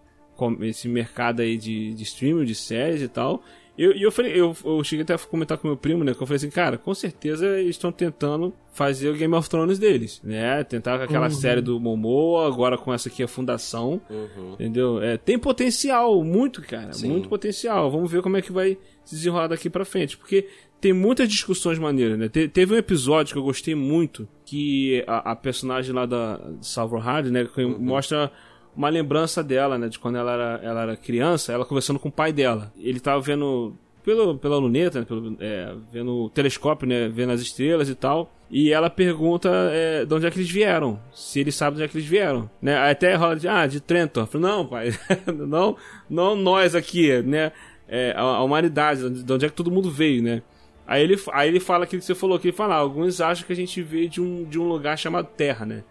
[0.61, 3.43] esse mercado aí de, de streaming, de séries e tal.
[3.77, 6.13] E eu, eu, falei, eu, eu cheguei até a comentar com meu primo, né?
[6.13, 9.77] Que eu falei assim, cara, com certeza eles estão tentando fazer o Game of Thrones
[9.77, 10.63] deles, né?
[10.63, 11.31] Tentar com aquela uhum.
[11.31, 14.53] série do Momoa, agora com essa aqui a Fundação, uhum.
[14.53, 15.01] entendeu?
[15.01, 17.09] É, tem potencial, muito, cara, Sim.
[17.09, 17.91] muito potencial.
[17.91, 20.47] Vamos ver como é que vai se desenrolar daqui pra frente, porque
[20.81, 22.29] tem muitas discussões maneiras, né?
[22.29, 27.07] Te, teve um episódio que eu gostei muito, que a, a personagem lá da Salvador
[27.07, 27.45] Hardy, né?
[27.45, 27.77] Que uhum.
[27.79, 28.31] mostra
[28.77, 29.89] uma lembrança dela, né?
[29.89, 32.71] De quando ela era, ela era criança, ela conversando com o pai dela.
[32.77, 33.73] Ele tava vendo
[34.05, 37.09] pelo, pela luneta, né, pelo, é, vendo o telescópio, né?
[37.09, 38.31] Vendo as estrelas e tal.
[38.51, 40.99] E ela pergunta é, de onde é que eles vieram.
[41.11, 42.49] Se ele sabe de onde é que eles vieram.
[42.61, 42.77] Né?
[42.77, 44.21] Até rola de, ah, de Trenton.
[44.21, 44.93] Eu falei, não, pai,
[45.25, 45.75] não,
[46.07, 47.51] não nós aqui, né?
[47.89, 50.43] É, a, a, humanidade, de onde é que todo mundo veio, né?
[50.85, 53.45] Aí ele, aí ele fala aquilo que você falou, que ele fala, ah, alguns acham
[53.45, 55.83] que a gente veio de um, de um lugar chamado Terra, né?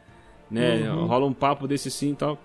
[0.51, 0.90] né?
[0.90, 1.07] Uhum.
[1.07, 2.38] Rola um papo desse assim e tal.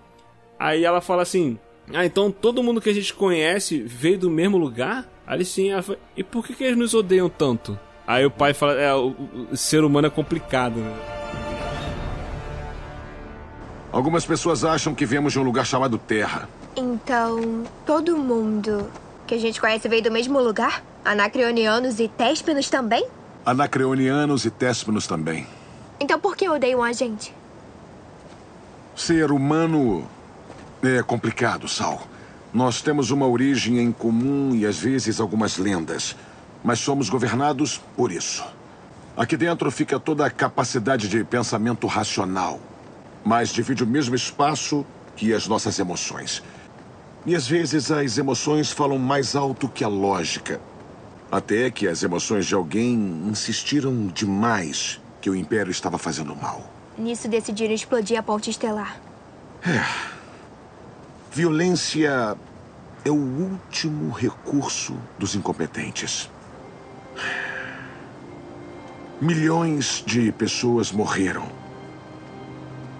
[0.62, 1.58] Aí ela fala assim:
[1.92, 5.08] Ah, então todo mundo que a gente conhece veio do mesmo lugar?
[5.26, 7.76] Aí sim, ela fala, e por que, que eles nos odeiam tanto?
[8.06, 9.12] Aí o pai fala: É, o,
[9.50, 10.76] o ser humano é complicado.
[10.76, 10.94] Né?
[13.90, 16.48] Algumas pessoas acham que viemos de um lugar chamado Terra.
[16.76, 18.88] Então, todo mundo
[19.26, 20.84] que a gente conhece veio do mesmo lugar?
[21.04, 23.04] Anacreonianos e Téspinos também?
[23.44, 25.44] Anacreonianos e Téspinos também.
[25.98, 27.34] Então por que odeiam a gente?
[28.94, 30.08] Ser humano
[30.82, 32.06] é complicado, Sal.
[32.52, 36.16] Nós temos uma origem em comum e às vezes algumas lendas,
[36.62, 38.44] mas somos governados por isso.
[39.16, 42.60] Aqui dentro fica toda a capacidade de pensamento racional,
[43.24, 44.84] mas divide o mesmo espaço
[45.16, 46.42] que as nossas emoções.
[47.24, 50.60] E às vezes as emoções falam mais alto que a lógica.
[51.30, 52.94] Até que as emoções de alguém
[53.26, 56.70] insistiram demais que o Império estava fazendo mal.
[56.98, 59.00] Nisso decidiram explodir a ponte estelar.
[59.64, 60.11] É.
[61.34, 62.36] Violência
[63.06, 66.28] é o último recurso dos incompetentes.
[69.18, 71.48] Milhões de pessoas morreram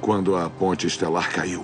[0.01, 1.63] quando a ponte estelar caiu.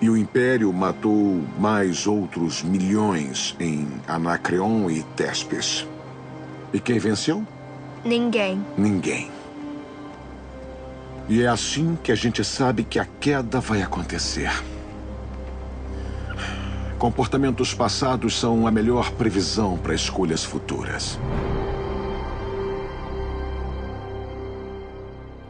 [0.00, 5.86] E o Império matou mais outros milhões em Anacreon e Tespes.
[6.72, 7.46] E quem venceu?
[8.02, 8.64] Ninguém.
[8.78, 9.30] Ninguém.
[11.30, 14.50] E é assim que a gente sabe que a queda vai acontecer.
[16.98, 21.18] Comportamentos passados são a melhor previsão para escolhas futuras.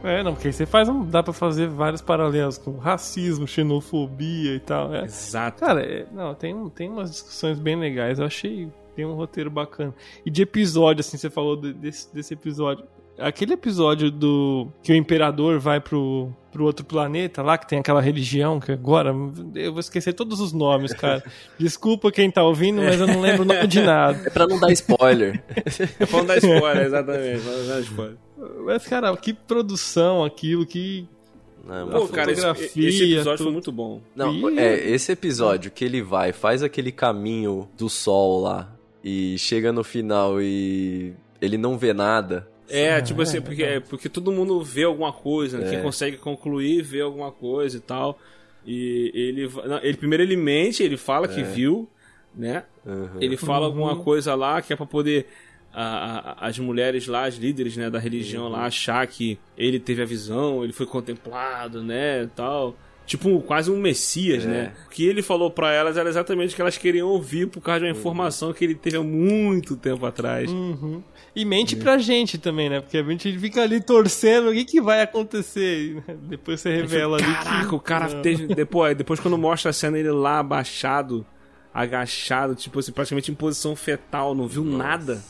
[0.03, 4.53] É, não, porque aí você faz um, dá pra fazer vários paralelos com racismo, xenofobia
[4.55, 4.93] e tal.
[4.93, 5.03] É.
[5.05, 5.59] Exato.
[5.59, 8.19] Cara, é, não, tem, tem umas discussões bem legais.
[8.19, 9.93] Eu achei tem um roteiro bacana.
[10.25, 12.85] E de episódio, assim, você falou de- desse, desse episódio.
[13.17, 18.01] Aquele episódio do que o imperador vai pro, pro outro planeta lá, que tem aquela
[18.01, 19.13] religião, que agora
[19.55, 21.23] eu vou esquecer todos os nomes, cara.
[21.57, 24.21] Desculpa quem tá ouvindo, mas eu não lembro o nome de nada.
[24.25, 25.43] É pra não dar spoiler.
[25.99, 27.41] É pra não dar spoiler, exatamente.
[27.41, 28.17] Pra não dar spoiler.
[28.65, 31.07] Mas, cara, que produção aquilo, que.
[31.63, 33.43] Não, Pô, cara, esse, fotografia, esse episódio tudo.
[33.43, 34.01] foi muito bom.
[34.15, 39.71] Não, é, esse episódio que ele vai, faz aquele caminho do sol lá e chega
[39.71, 42.47] no final e ele não vê nada.
[42.71, 45.67] É, tipo assim, porque, é, porque todo mundo vê alguma coisa, né?
[45.67, 45.69] É.
[45.71, 48.19] Quem consegue concluir vê alguma coisa e tal.
[48.65, 51.89] E ele, não, ele primeiro ele mente, ele fala que viu,
[52.35, 52.63] né?
[52.85, 53.09] Uhum.
[53.19, 55.27] Ele fala alguma coisa lá que é pra poder
[55.73, 60.01] a- a- as mulheres lá, as líderes né, da religião lá, achar que ele teve
[60.01, 62.75] a visão, ele foi contemplado, né, tal.
[63.11, 64.71] Tipo, quase um messias, né?
[64.87, 67.81] O que ele falou pra elas era exatamente o que elas queriam ouvir por causa
[67.81, 70.49] de uma informação que ele teve há muito tempo atrás.
[70.49, 71.03] Uhum.
[71.35, 72.79] E mente pra gente também, né?
[72.79, 75.97] Porque a gente fica ali torcendo o que, que vai acontecer.
[76.07, 77.25] E, Depois você revela ali.
[77.25, 77.75] Caraca, que...
[77.75, 78.47] o cara teve.
[78.55, 81.25] Depois, depois quando mostra a cena ele lá abaixado,
[81.73, 85.21] agachado, tipo assim, praticamente em posição fetal, não viu nada.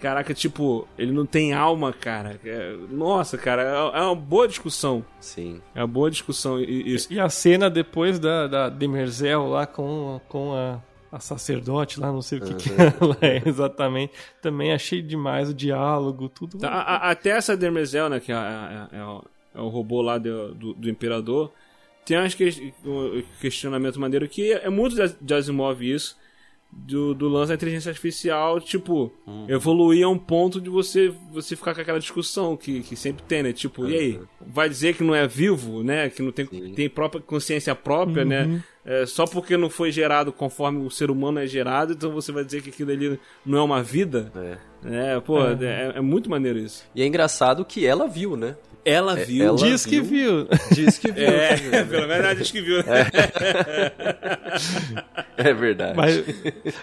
[0.00, 2.38] Caraca, tipo, ele não tem alma, cara.
[2.44, 5.04] É- Nossa, cara, é é uma boa discussão.
[5.20, 5.60] Sim.
[5.74, 6.58] É uma boa discussão.
[6.60, 12.00] E, e- E a cena depois da, da Demerzel lá com, com a, a sacerdote
[12.00, 14.12] lá, não sei o que, que ela é exatamente.
[14.40, 16.58] Também achei demais o diálogo, tudo.
[16.58, 20.02] Tá, a- a- até essa Demerzel, né, que é, é- é o, é o robô
[20.02, 21.52] lá do, do, do Imperador,
[22.04, 26.16] tem umas que, um questionamento maneiro que é muito de Asimov isso,
[26.72, 29.12] do, do lance da inteligência artificial, tipo,
[29.46, 33.42] evoluir a um ponto de você, você ficar com aquela discussão que, que sempre tem,
[33.42, 33.52] né?
[33.52, 34.20] Tipo, e aí?
[34.40, 36.08] Vai dizer que não é vivo, né?
[36.08, 38.62] Que não tem, tem própria consciência própria, né?
[38.84, 42.44] É, só porque não foi gerado conforme o ser humano é gerado, então você vai
[42.44, 44.32] dizer que aquilo ali não é uma vida?
[44.34, 44.72] É.
[45.14, 46.84] É, pô, é, é muito maneiro isso.
[46.94, 48.56] E é engraçado que ela viu, né?
[48.84, 49.44] Ela É, viu.
[49.46, 50.48] ela Diz que viu.
[50.72, 51.24] Diz que viu.
[51.28, 52.78] É, pelo menos ela diz que viu.
[55.36, 55.96] É verdade.
[55.96, 56.24] Mas,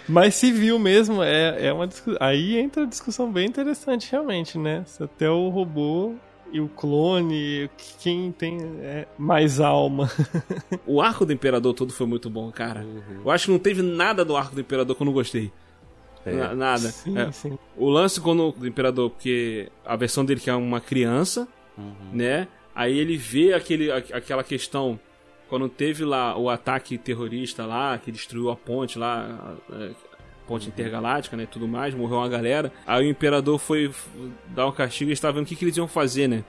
[0.08, 2.18] mas se viu mesmo, é, é uma discussão.
[2.22, 4.84] Aí entra a discussão bem interessante, realmente, né?
[4.86, 6.16] Se até o robô
[6.52, 7.70] e o clone,
[8.00, 10.10] quem tem é, mais alma.
[10.88, 12.86] O arco do Imperador todo foi muito bom, cara.
[13.24, 15.52] Eu acho que não teve nada do arco do Imperador que eu não gostei.
[16.26, 16.32] É.
[16.34, 16.89] Na- nada.
[16.89, 17.58] Sim, É, sim.
[17.78, 21.47] O lance quando do Imperador, porque a versão dele que é uma criança,
[22.11, 22.47] né?
[22.75, 24.99] Aí ele vê aquele, aquela questão
[25.49, 30.09] quando teve lá o ataque terrorista lá, que destruiu a ponte lá, a,
[30.49, 32.71] ponte intergaláctica, né, e tudo mais, morreu uma galera.
[32.88, 33.91] Aí o imperador foi
[34.47, 36.43] dar um castigo e estava vendo o que, que eles iam fazer, né?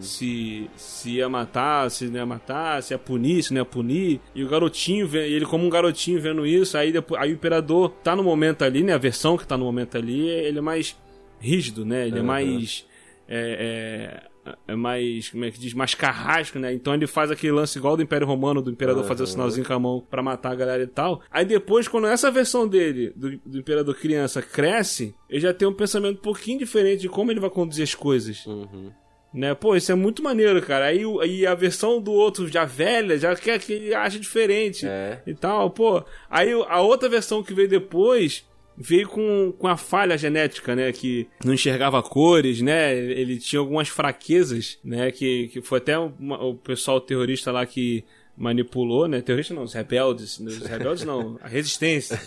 [0.00, 4.20] Se, se ia matar, se não ia matar, se ia punir, se não ia punir.
[4.34, 8.16] E o garotinho, ele como um garotinho vendo isso, aí, depois, aí o imperador tá
[8.16, 8.94] no momento ali, né?
[8.94, 10.96] A versão que tá no momento ali, ele é mais
[11.40, 12.08] rígido, né?
[12.08, 12.26] Ele é Aham.
[12.26, 12.84] mais.
[13.28, 14.35] É, é,
[14.68, 15.28] é mais.
[15.30, 15.74] Como é que diz?
[15.74, 16.72] Mais carrasco, né?
[16.72, 19.72] Então ele faz aquele lance igual do Império Romano, do Imperador fazer o sinalzinho com
[19.72, 21.22] a mão pra matar a galera e tal.
[21.30, 25.72] Aí depois, quando essa versão dele, do, do Imperador criança, cresce, ele já tem um
[25.72, 28.44] pensamento um pouquinho diferente de como ele vai conduzir as coisas.
[28.46, 28.90] Uhum.
[29.34, 29.54] Né?
[29.54, 30.86] Pô, isso é muito maneiro, cara.
[30.86, 35.20] Aí, aí a versão do outro já velha, já quer que ele ache diferente É.
[35.26, 36.02] e tal, pô.
[36.30, 38.46] Aí a outra versão que veio depois
[38.78, 40.92] veio com, com a falha genética, né?
[40.92, 42.94] Que não enxergava cores, né?
[42.96, 45.10] Ele tinha algumas fraquezas, né?
[45.10, 48.04] Que, que foi até uma- o pessoal terrorista lá que
[48.36, 49.20] manipulou, né?
[49.20, 50.38] Terrorista não, os rebeldes.
[50.38, 52.20] Os rebeldes não, a resistência.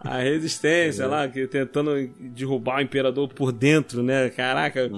[0.00, 4.30] a resistência lá, que tentando derrubar o imperador por dentro, né?
[4.30, 4.90] Caraca.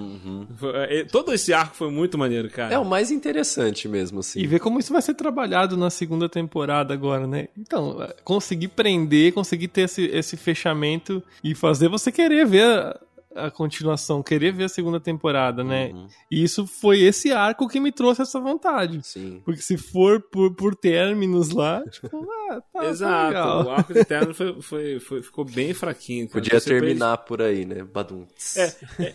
[0.56, 2.74] Foi- é, todo esse arco foi muito maneiro, cara.
[2.74, 4.40] É o mais interessante mesmo, assim.
[4.40, 7.48] E ver como isso vai ser trabalhado na segunda temporada agora, né?
[7.58, 12.94] Então, é, conseguir prender, conseguir ter esse, esse fechamento e fazer você querer ver
[13.34, 15.90] a, continuação, querer ver a segunda temporada, né?
[15.92, 16.06] Uhum.
[16.30, 19.00] E isso foi esse arco que me trouxe essa vontade.
[19.04, 19.40] Sim.
[19.44, 23.64] Porque se for por, por términos lá, tipo, ah, tá, tá Exato, legal.
[23.66, 26.28] o arco eterno foi, foi, foi- ficou bem fraquinho.
[26.28, 26.42] cara.
[26.42, 27.82] Podia Você terminar por aí, né?
[27.84, 28.26] Badum.
[28.56, 29.14] É.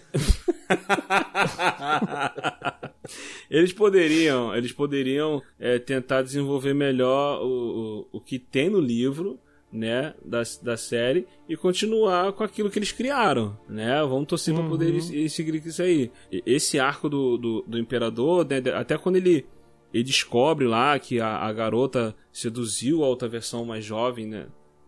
[3.50, 9.40] eles poderiam, eles poderiam é, tentar desenvolver melhor o, o, o que tem no livro,
[9.76, 14.02] né, da, da série e continuar com aquilo que eles criaram, né?
[14.04, 14.62] Vamos torcer uhum.
[14.62, 16.12] para poder seguir isso aí.
[16.46, 19.46] Esse arco do, do, do Imperador, né, até quando ele,
[19.94, 24.48] ele descobre lá que a, a garota seduziu a outra versão mais jovem, né,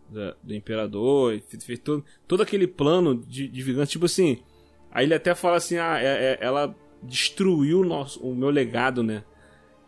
[0.09, 4.39] da, do Imperador, e fez todo, todo aquele plano de, de vingança, tipo assim,
[4.89, 6.73] aí ele até fala assim, ah, é, é, ela
[7.03, 9.23] destruiu o, nosso, o meu legado, né?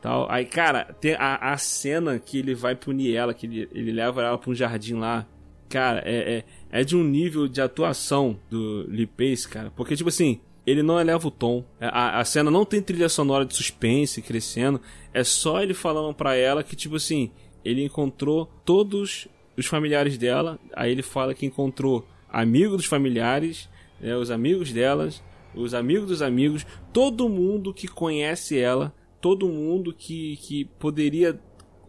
[0.02, 0.32] Tal.
[0.32, 4.22] Aí, cara, tem a, a cena que ele vai punir ela, que ele, ele leva
[4.22, 5.28] ela pra um jardim lá.
[5.68, 9.72] Cara, é, é, é de um nível de atuação do Lee Pace, cara.
[9.76, 11.66] Porque, tipo assim, ele não eleva o tom.
[11.80, 14.80] É, a, a cena não tem trilha sonora de suspense crescendo.
[15.14, 17.32] É só ele falando pra ela que, tipo assim,
[17.64, 19.28] ele encontrou todos
[19.58, 20.58] os familiares dela.
[20.74, 23.70] Aí ele fala que encontrou amigos dos familiares,
[24.00, 25.22] né, os amigos delas,
[25.54, 31.40] os amigos dos amigos, todo mundo que conhece ela todo mundo que, que poderia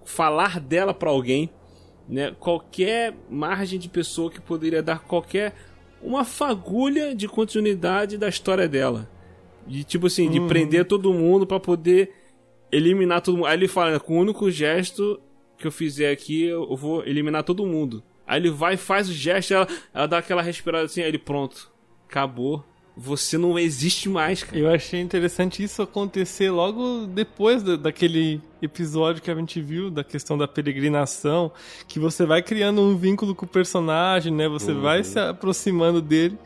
[0.05, 1.51] falar dela para alguém,
[2.09, 2.35] né?
[2.39, 5.55] Qualquer margem de pessoa que poderia dar qualquer
[6.03, 9.09] uma fagulha de continuidade da história dela.
[9.67, 10.49] De tipo assim, de uhum.
[10.49, 12.13] prender todo mundo para poder
[12.73, 13.47] eliminar todo mundo.
[13.47, 15.21] Aí ele fala, com o único gesto
[15.59, 18.03] que eu fizer aqui, eu vou eliminar todo mundo.
[18.27, 21.71] Aí ele vai, faz o gesto, ela, ela dá aquela respirada assim, aí ele pronto,
[22.09, 22.65] acabou
[23.03, 24.59] você não existe mais, cara.
[24.59, 30.05] Eu achei interessante isso acontecer logo depois do, daquele episódio que a gente viu, da
[30.05, 31.51] questão da peregrinação,
[31.89, 34.47] que você vai criando um vínculo com o personagem, né?
[34.49, 34.83] Você uhum.
[34.83, 36.39] vai se aproximando dele.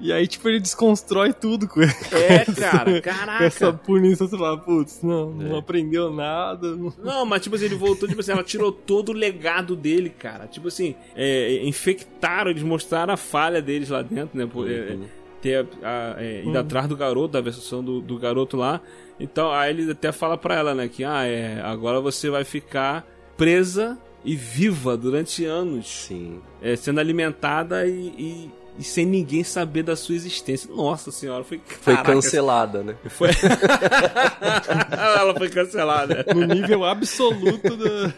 [0.00, 1.92] E aí, tipo, ele desconstrói tudo com ele.
[2.10, 3.38] É, cara, caraca.
[3.38, 5.44] Com essa punição, você fala, putz, não, é.
[5.44, 6.76] não aprendeu nada.
[6.98, 10.48] Não, mas, tipo assim, ele voltou, tipo assim, ela tirou todo o legado dele, cara.
[10.48, 14.42] Tipo assim, é, infectaram, eles mostraram a falha deles lá dentro, né?
[14.42, 14.68] É, uhum.
[14.68, 16.58] É, ter a, a, é, ido hum.
[16.58, 18.80] atrás do garoto, da versão do, do garoto lá.
[19.20, 23.06] Então, aí ele até fala pra ela, né, que ah, é, agora você vai ficar
[23.36, 25.86] presa e viva durante anos.
[25.86, 26.40] Sim.
[26.62, 30.68] É, sendo alimentada e, e e sem ninguém saber da sua existência.
[30.74, 32.96] Nossa senhora, foi Foi cancelada, né?
[33.08, 33.30] Foi...
[34.90, 36.24] Ela foi cancelada.
[36.34, 38.12] No nível absoluto do,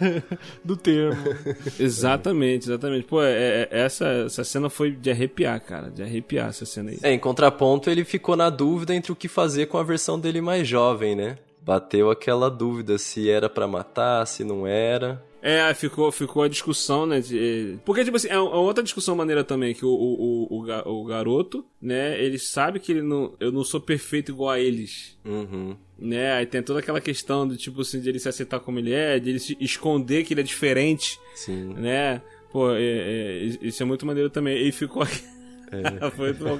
[0.64, 1.34] do termo.
[1.78, 3.04] Exatamente, exatamente.
[3.04, 5.90] Pô, é, é, essa, essa cena foi de arrepiar, cara.
[5.90, 6.98] De arrepiar essa cena aí.
[7.02, 10.40] É, em contraponto, ele ficou na dúvida entre o que fazer com a versão dele
[10.40, 11.36] mais jovem, né?
[11.60, 15.22] Bateu aquela dúvida se era para matar, se não era.
[15.48, 17.20] É, ficou, ficou a discussão, né?
[17.20, 17.78] De...
[17.84, 21.64] Porque, tipo assim, é, é outra discussão maneira também, que o, o, o, o, garoto,
[21.80, 25.16] né, ele sabe que ele não, eu não sou perfeito igual a eles.
[25.24, 25.76] Uhum.
[25.96, 26.32] Né?
[26.32, 29.20] Aí tem toda aquela questão de, tipo assim, de ele se aceitar como ele é,
[29.20, 31.16] de ele se esconder que ele é diferente.
[31.36, 31.74] Sim.
[31.74, 32.20] Né?
[32.50, 34.58] Pô, é, é, isso é muito maneiro também.
[34.58, 35.22] Ele ficou aqui.
[35.70, 36.10] É.
[36.10, 36.58] Foi muito bom.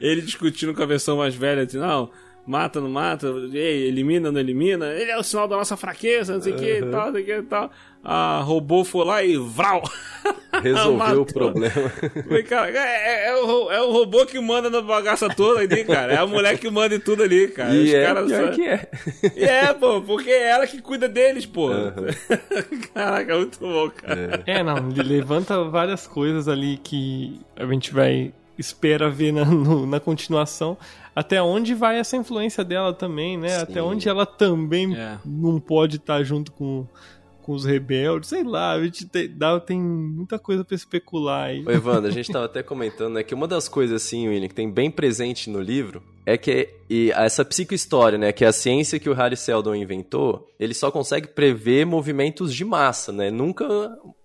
[0.00, 2.10] Ele discutindo com a versão mais velha, assim, não
[2.46, 6.42] mata, não mata, ei, elimina, não elimina, ele é o sinal da nossa fraqueza, não
[6.42, 6.60] sei o uhum.
[6.60, 7.70] que e tal, não sei o que e tal.
[8.06, 9.82] A robô foi lá e vral!
[10.62, 11.70] Resolveu o problema.
[12.28, 15.84] Falei, cara, é, é, é, o, é o robô que manda na bagaça toda ali,
[15.84, 16.12] cara.
[16.12, 17.74] É a mulher que manda em tudo ali, cara.
[17.74, 18.50] E Os é caras só...
[18.50, 18.88] que é.
[19.34, 21.70] E é, pô, porque é ela que cuida deles, pô.
[21.70, 21.92] Uhum.
[22.92, 24.42] Caraca, muito bom, cara.
[24.46, 24.58] É.
[24.58, 29.86] é, não, ele levanta várias coisas ali que a gente vai espera ver na, no,
[29.86, 30.76] na continuação
[31.14, 33.50] até onde vai essa influência dela também, né?
[33.50, 33.62] Sim.
[33.62, 35.18] Até onde ela também é.
[35.24, 36.86] não pode estar junto com,
[37.40, 41.64] com os rebeldes, sei lá, a gente tem, dá, tem muita coisa para especular aí.
[41.64, 44.54] Ô, Evandro, a gente tava até comentando, né, que uma das coisas, assim, William, que
[44.54, 48.98] tem bem presente no livro, é que e essa psicohistória, né, que é a ciência
[48.98, 53.66] que o Harry Seldon inventou, ele só consegue prever movimentos de massa, né, nunca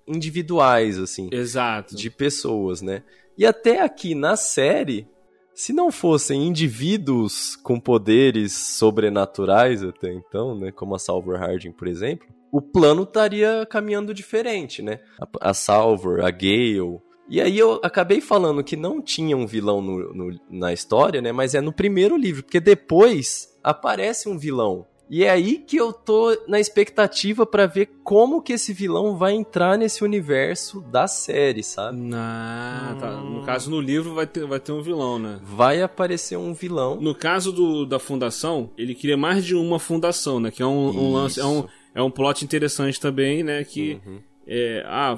[0.07, 1.29] individuais, assim.
[1.31, 1.95] Exato.
[1.95, 3.03] De pessoas, né.
[3.39, 5.07] E até aqui na série,
[5.55, 11.87] se não fossem indivíduos com poderes sobrenaturais até então, né, como a Salvor Harding, por
[11.87, 14.99] exemplo, o plano estaria caminhando diferente, né?
[15.17, 16.99] A, a Salvor, a Gale.
[17.29, 21.31] E aí eu acabei falando que não tinha um vilão no, no, na história, né?
[21.31, 24.85] Mas é no primeiro livro, porque depois aparece um vilão.
[25.09, 29.33] E é aí que eu tô na expectativa para ver como que esse vilão vai
[29.33, 31.97] entrar nesse universo da série, sabe?
[32.13, 33.11] Ah, tá.
[33.17, 35.39] No caso, no livro vai ter, vai ter um vilão, né?
[35.41, 37.01] Vai aparecer um vilão.
[37.01, 40.51] No caso do, da fundação, ele cria mais de uma fundação, né?
[40.51, 41.39] Que é um, um lance.
[41.39, 43.63] É um, é um plot interessante também, né?
[43.63, 43.99] Que.
[44.05, 45.17] Uhum é, ah,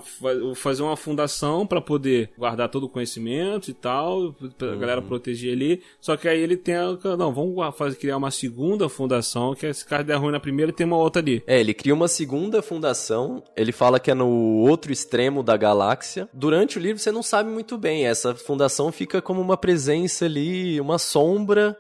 [0.56, 4.80] fazer uma fundação para poder guardar todo o conhecimento e tal, pra uhum.
[4.80, 5.82] galera proteger ali.
[6.02, 9.86] Só que aí ele tem a, não, vamos fazer, criar uma segunda fundação, que se
[9.86, 11.42] caso der ruim na primeira, tem uma outra ali.
[11.48, 14.28] É, ele cria uma segunda fundação, ele fala que é no
[14.68, 16.28] outro extremo da galáxia.
[16.34, 20.82] Durante o livro você não sabe muito bem, essa fundação fica como uma presença ali,
[20.82, 21.78] uma sombra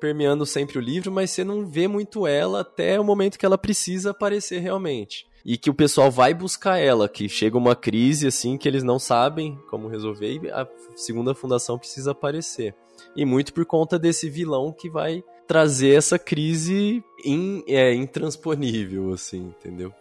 [0.00, 3.58] permeando sempre o livro, mas você não vê muito ela até o momento que ela
[3.58, 5.29] precisa aparecer realmente.
[5.44, 8.98] E que o pessoal vai buscar ela, que chega uma crise assim que eles não
[8.98, 10.66] sabem como resolver e a
[10.96, 12.74] segunda fundação precisa aparecer.
[13.16, 19.52] E muito por conta desse vilão que vai trazer essa crise in, é, intransponível, assim,
[19.58, 19.92] entendeu?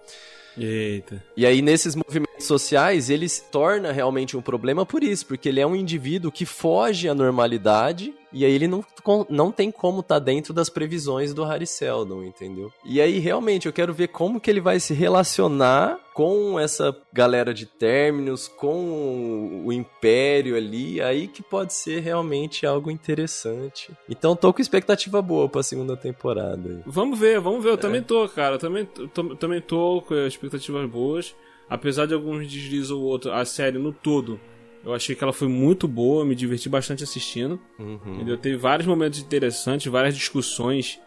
[0.57, 1.23] Eita.
[1.35, 5.59] E aí, nesses movimentos sociais, ele se torna realmente um problema por isso, porque ele
[5.59, 8.84] é um indivíduo que foge à normalidade e aí ele não,
[9.30, 12.71] não tem como estar tá dentro das previsões do Harry Seldon, entendeu?
[12.86, 17.53] E aí, realmente, eu quero ver como que ele vai se relacionar com essa galera
[17.53, 23.91] de términos, com o Império ali, aí que pode ser realmente algo interessante.
[24.07, 26.84] Então tô com expectativa boa pra segunda temporada.
[26.86, 27.69] Vamos ver, vamos ver.
[27.69, 27.77] Eu é.
[27.77, 28.55] também tô, cara.
[28.55, 31.34] Eu também, tô, também tô com expectativas boas.
[31.69, 34.39] Apesar de alguns deslizes ou outro, a série no todo
[34.84, 37.59] eu achei que ela foi muito boa, me diverti bastante assistindo.
[37.77, 37.99] Uhum.
[38.15, 38.38] Entendeu?
[38.38, 40.99] Teve vários momentos interessantes, várias discussões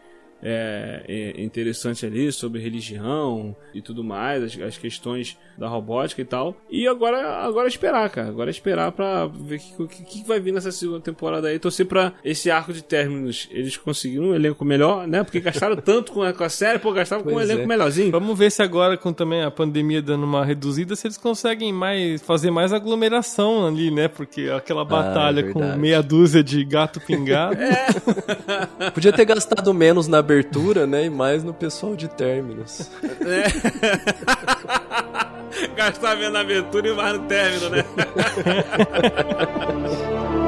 [0.43, 6.25] é, é, interessante ali sobre religião e tudo mais, as, as, questões da robótica e
[6.25, 6.55] tal.
[6.69, 8.27] E agora, agora esperar, cara.
[8.27, 11.57] Agora esperar pra ver o que, que, que, vai vir nessa segunda temporada aí.
[11.57, 15.23] Torcer pra esse arco de términos eles conseguiram um elenco melhor, né?
[15.23, 17.65] Porque gastaram tanto com a, com a série, pô, gastaram pois com um elenco é.
[17.65, 18.11] melhorzinho.
[18.11, 22.21] Vamos ver se agora, com também a pandemia dando uma reduzida, se eles conseguem mais
[22.21, 24.09] fazer mais aglomeração ali, né?
[24.09, 27.55] Porque aquela ah, batalha ah, com meia dúzia de gato pingado.
[27.55, 28.91] é.
[28.91, 31.05] Podia ter gastado menos na abertura né?
[31.05, 32.89] E mais no pessoal de términos.
[33.21, 33.43] É.
[35.75, 37.85] Gastar menos na abertura e mais no término, né?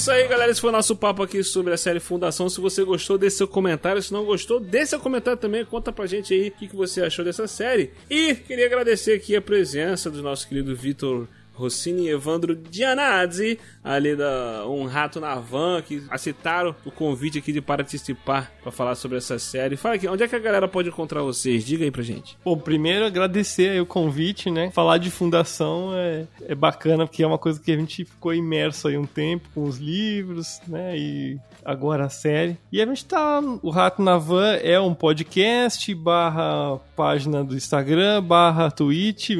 [0.00, 0.50] isso aí, galera.
[0.50, 2.48] Esse foi o nosso papo aqui sobre a série Fundação.
[2.48, 4.02] Se você gostou, deixe seu comentário.
[4.02, 5.62] Se não gostou, deixe seu comentário também.
[5.62, 7.90] Conta pra gente aí o que você achou dessa série.
[8.08, 11.28] E queria agradecer aqui a presença do nosso querido Vitor
[11.60, 17.52] Rossini e Evandro Gianazzi, ali da Um Rato na Van, que aceitaram o convite aqui
[17.52, 19.76] de participar para falar sobre essa série.
[19.76, 21.64] Fala aqui, onde é que a galera pode encontrar vocês?
[21.64, 22.36] Diga aí pra gente.
[22.44, 24.70] Bom, primeiro agradecer o convite, né?
[24.70, 28.88] Falar de fundação é, é bacana, porque é uma coisa que a gente ficou imerso
[28.88, 30.96] aí um tempo com os livros, né?
[30.96, 32.58] E agora a série.
[32.72, 33.40] E a gente tá.
[33.62, 39.30] O Rato na Van é um podcast, barra página do Instagram, barra Twitch.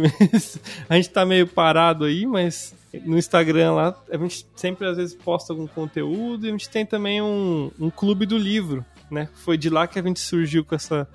[0.89, 5.15] a gente tá meio parado aí, mas no Instagram lá, a gente sempre às vezes
[5.15, 9.29] posta algum conteúdo e a gente tem também um, um clube do livro, né?
[9.35, 11.09] Foi de lá que a gente surgiu com essa,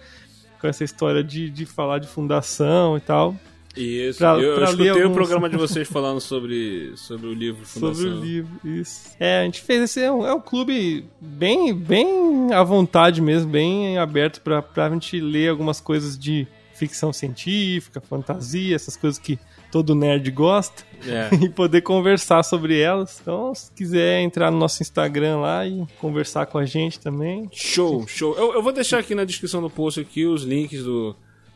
[0.59, 3.35] com essa história de, de falar de fundação e tal.
[3.75, 5.05] Isso, pra, eu, pra eu escutei alguns...
[5.05, 7.95] o programa de vocês falando sobre, sobre o livro Fundação.
[7.95, 9.11] Sobre o livro, isso.
[9.19, 13.51] É, a gente fez esse, é um, é um clube bem, bem à vontade mesmo,
[13.51, 19.39] bem aberto pra, pra gente ler algumas coisas de ficção científica, fantasia, essas coisas que
[19.71, 21.29] todo nerd gosta, é.
[21.43, 23.19] e poder conversar sobre elas.
[23.21, 27.49] Então, se quiser entrar no nosso Instagram lá e conversar com a gente também.
[27.51, 28.35] Show, show.
[28.35, 31.15] Eu, eu vou deixar aqui na descrição do post aqui os links do,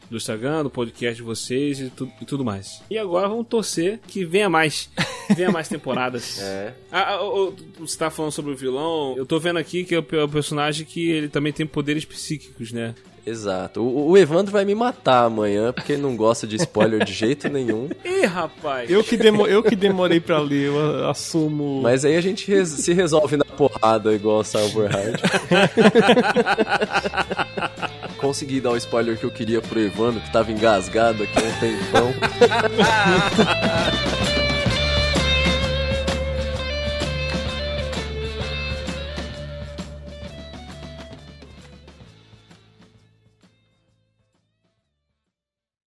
[0.10, 2.82] do Instagram, do podcast de vocês e, tu, e, tudo mais.
[2.90, 4.90] E agora vamos torcer que venha mais.
[5.36, 6.40] Venha mais temporadas.
[6.42, 6.74] é.
[6.92, 7.20] Ah, ah,
[7.78, 9.14] você tá falando sobre o vilão.
[9.16, 12.96] Eu tô vendo aqui que é o personagem que ele também tem poderes psíquicos, né?
[13.26, 13.82] Exato.
[13.82, 17.50] O, o, Evandro vai me matar amanhã, porque ele não gosta de spoiler de jeito
[17.50, 17.90] nenhum.
[18.04, 18.90] Ih, rapaz!
[18.90, 21.82] Eu que, demo, eu que demorei pra ler, eu assumo.
[21.82, 25.20] Mas aí a gente res, se resolve na porrada, igual o Cyberhard.
[28.18, 31.54] Consegui dar o spoiler que eu queria pro Evandro, que tava engasgado aqui há um
[31.60, 32.14] tempão.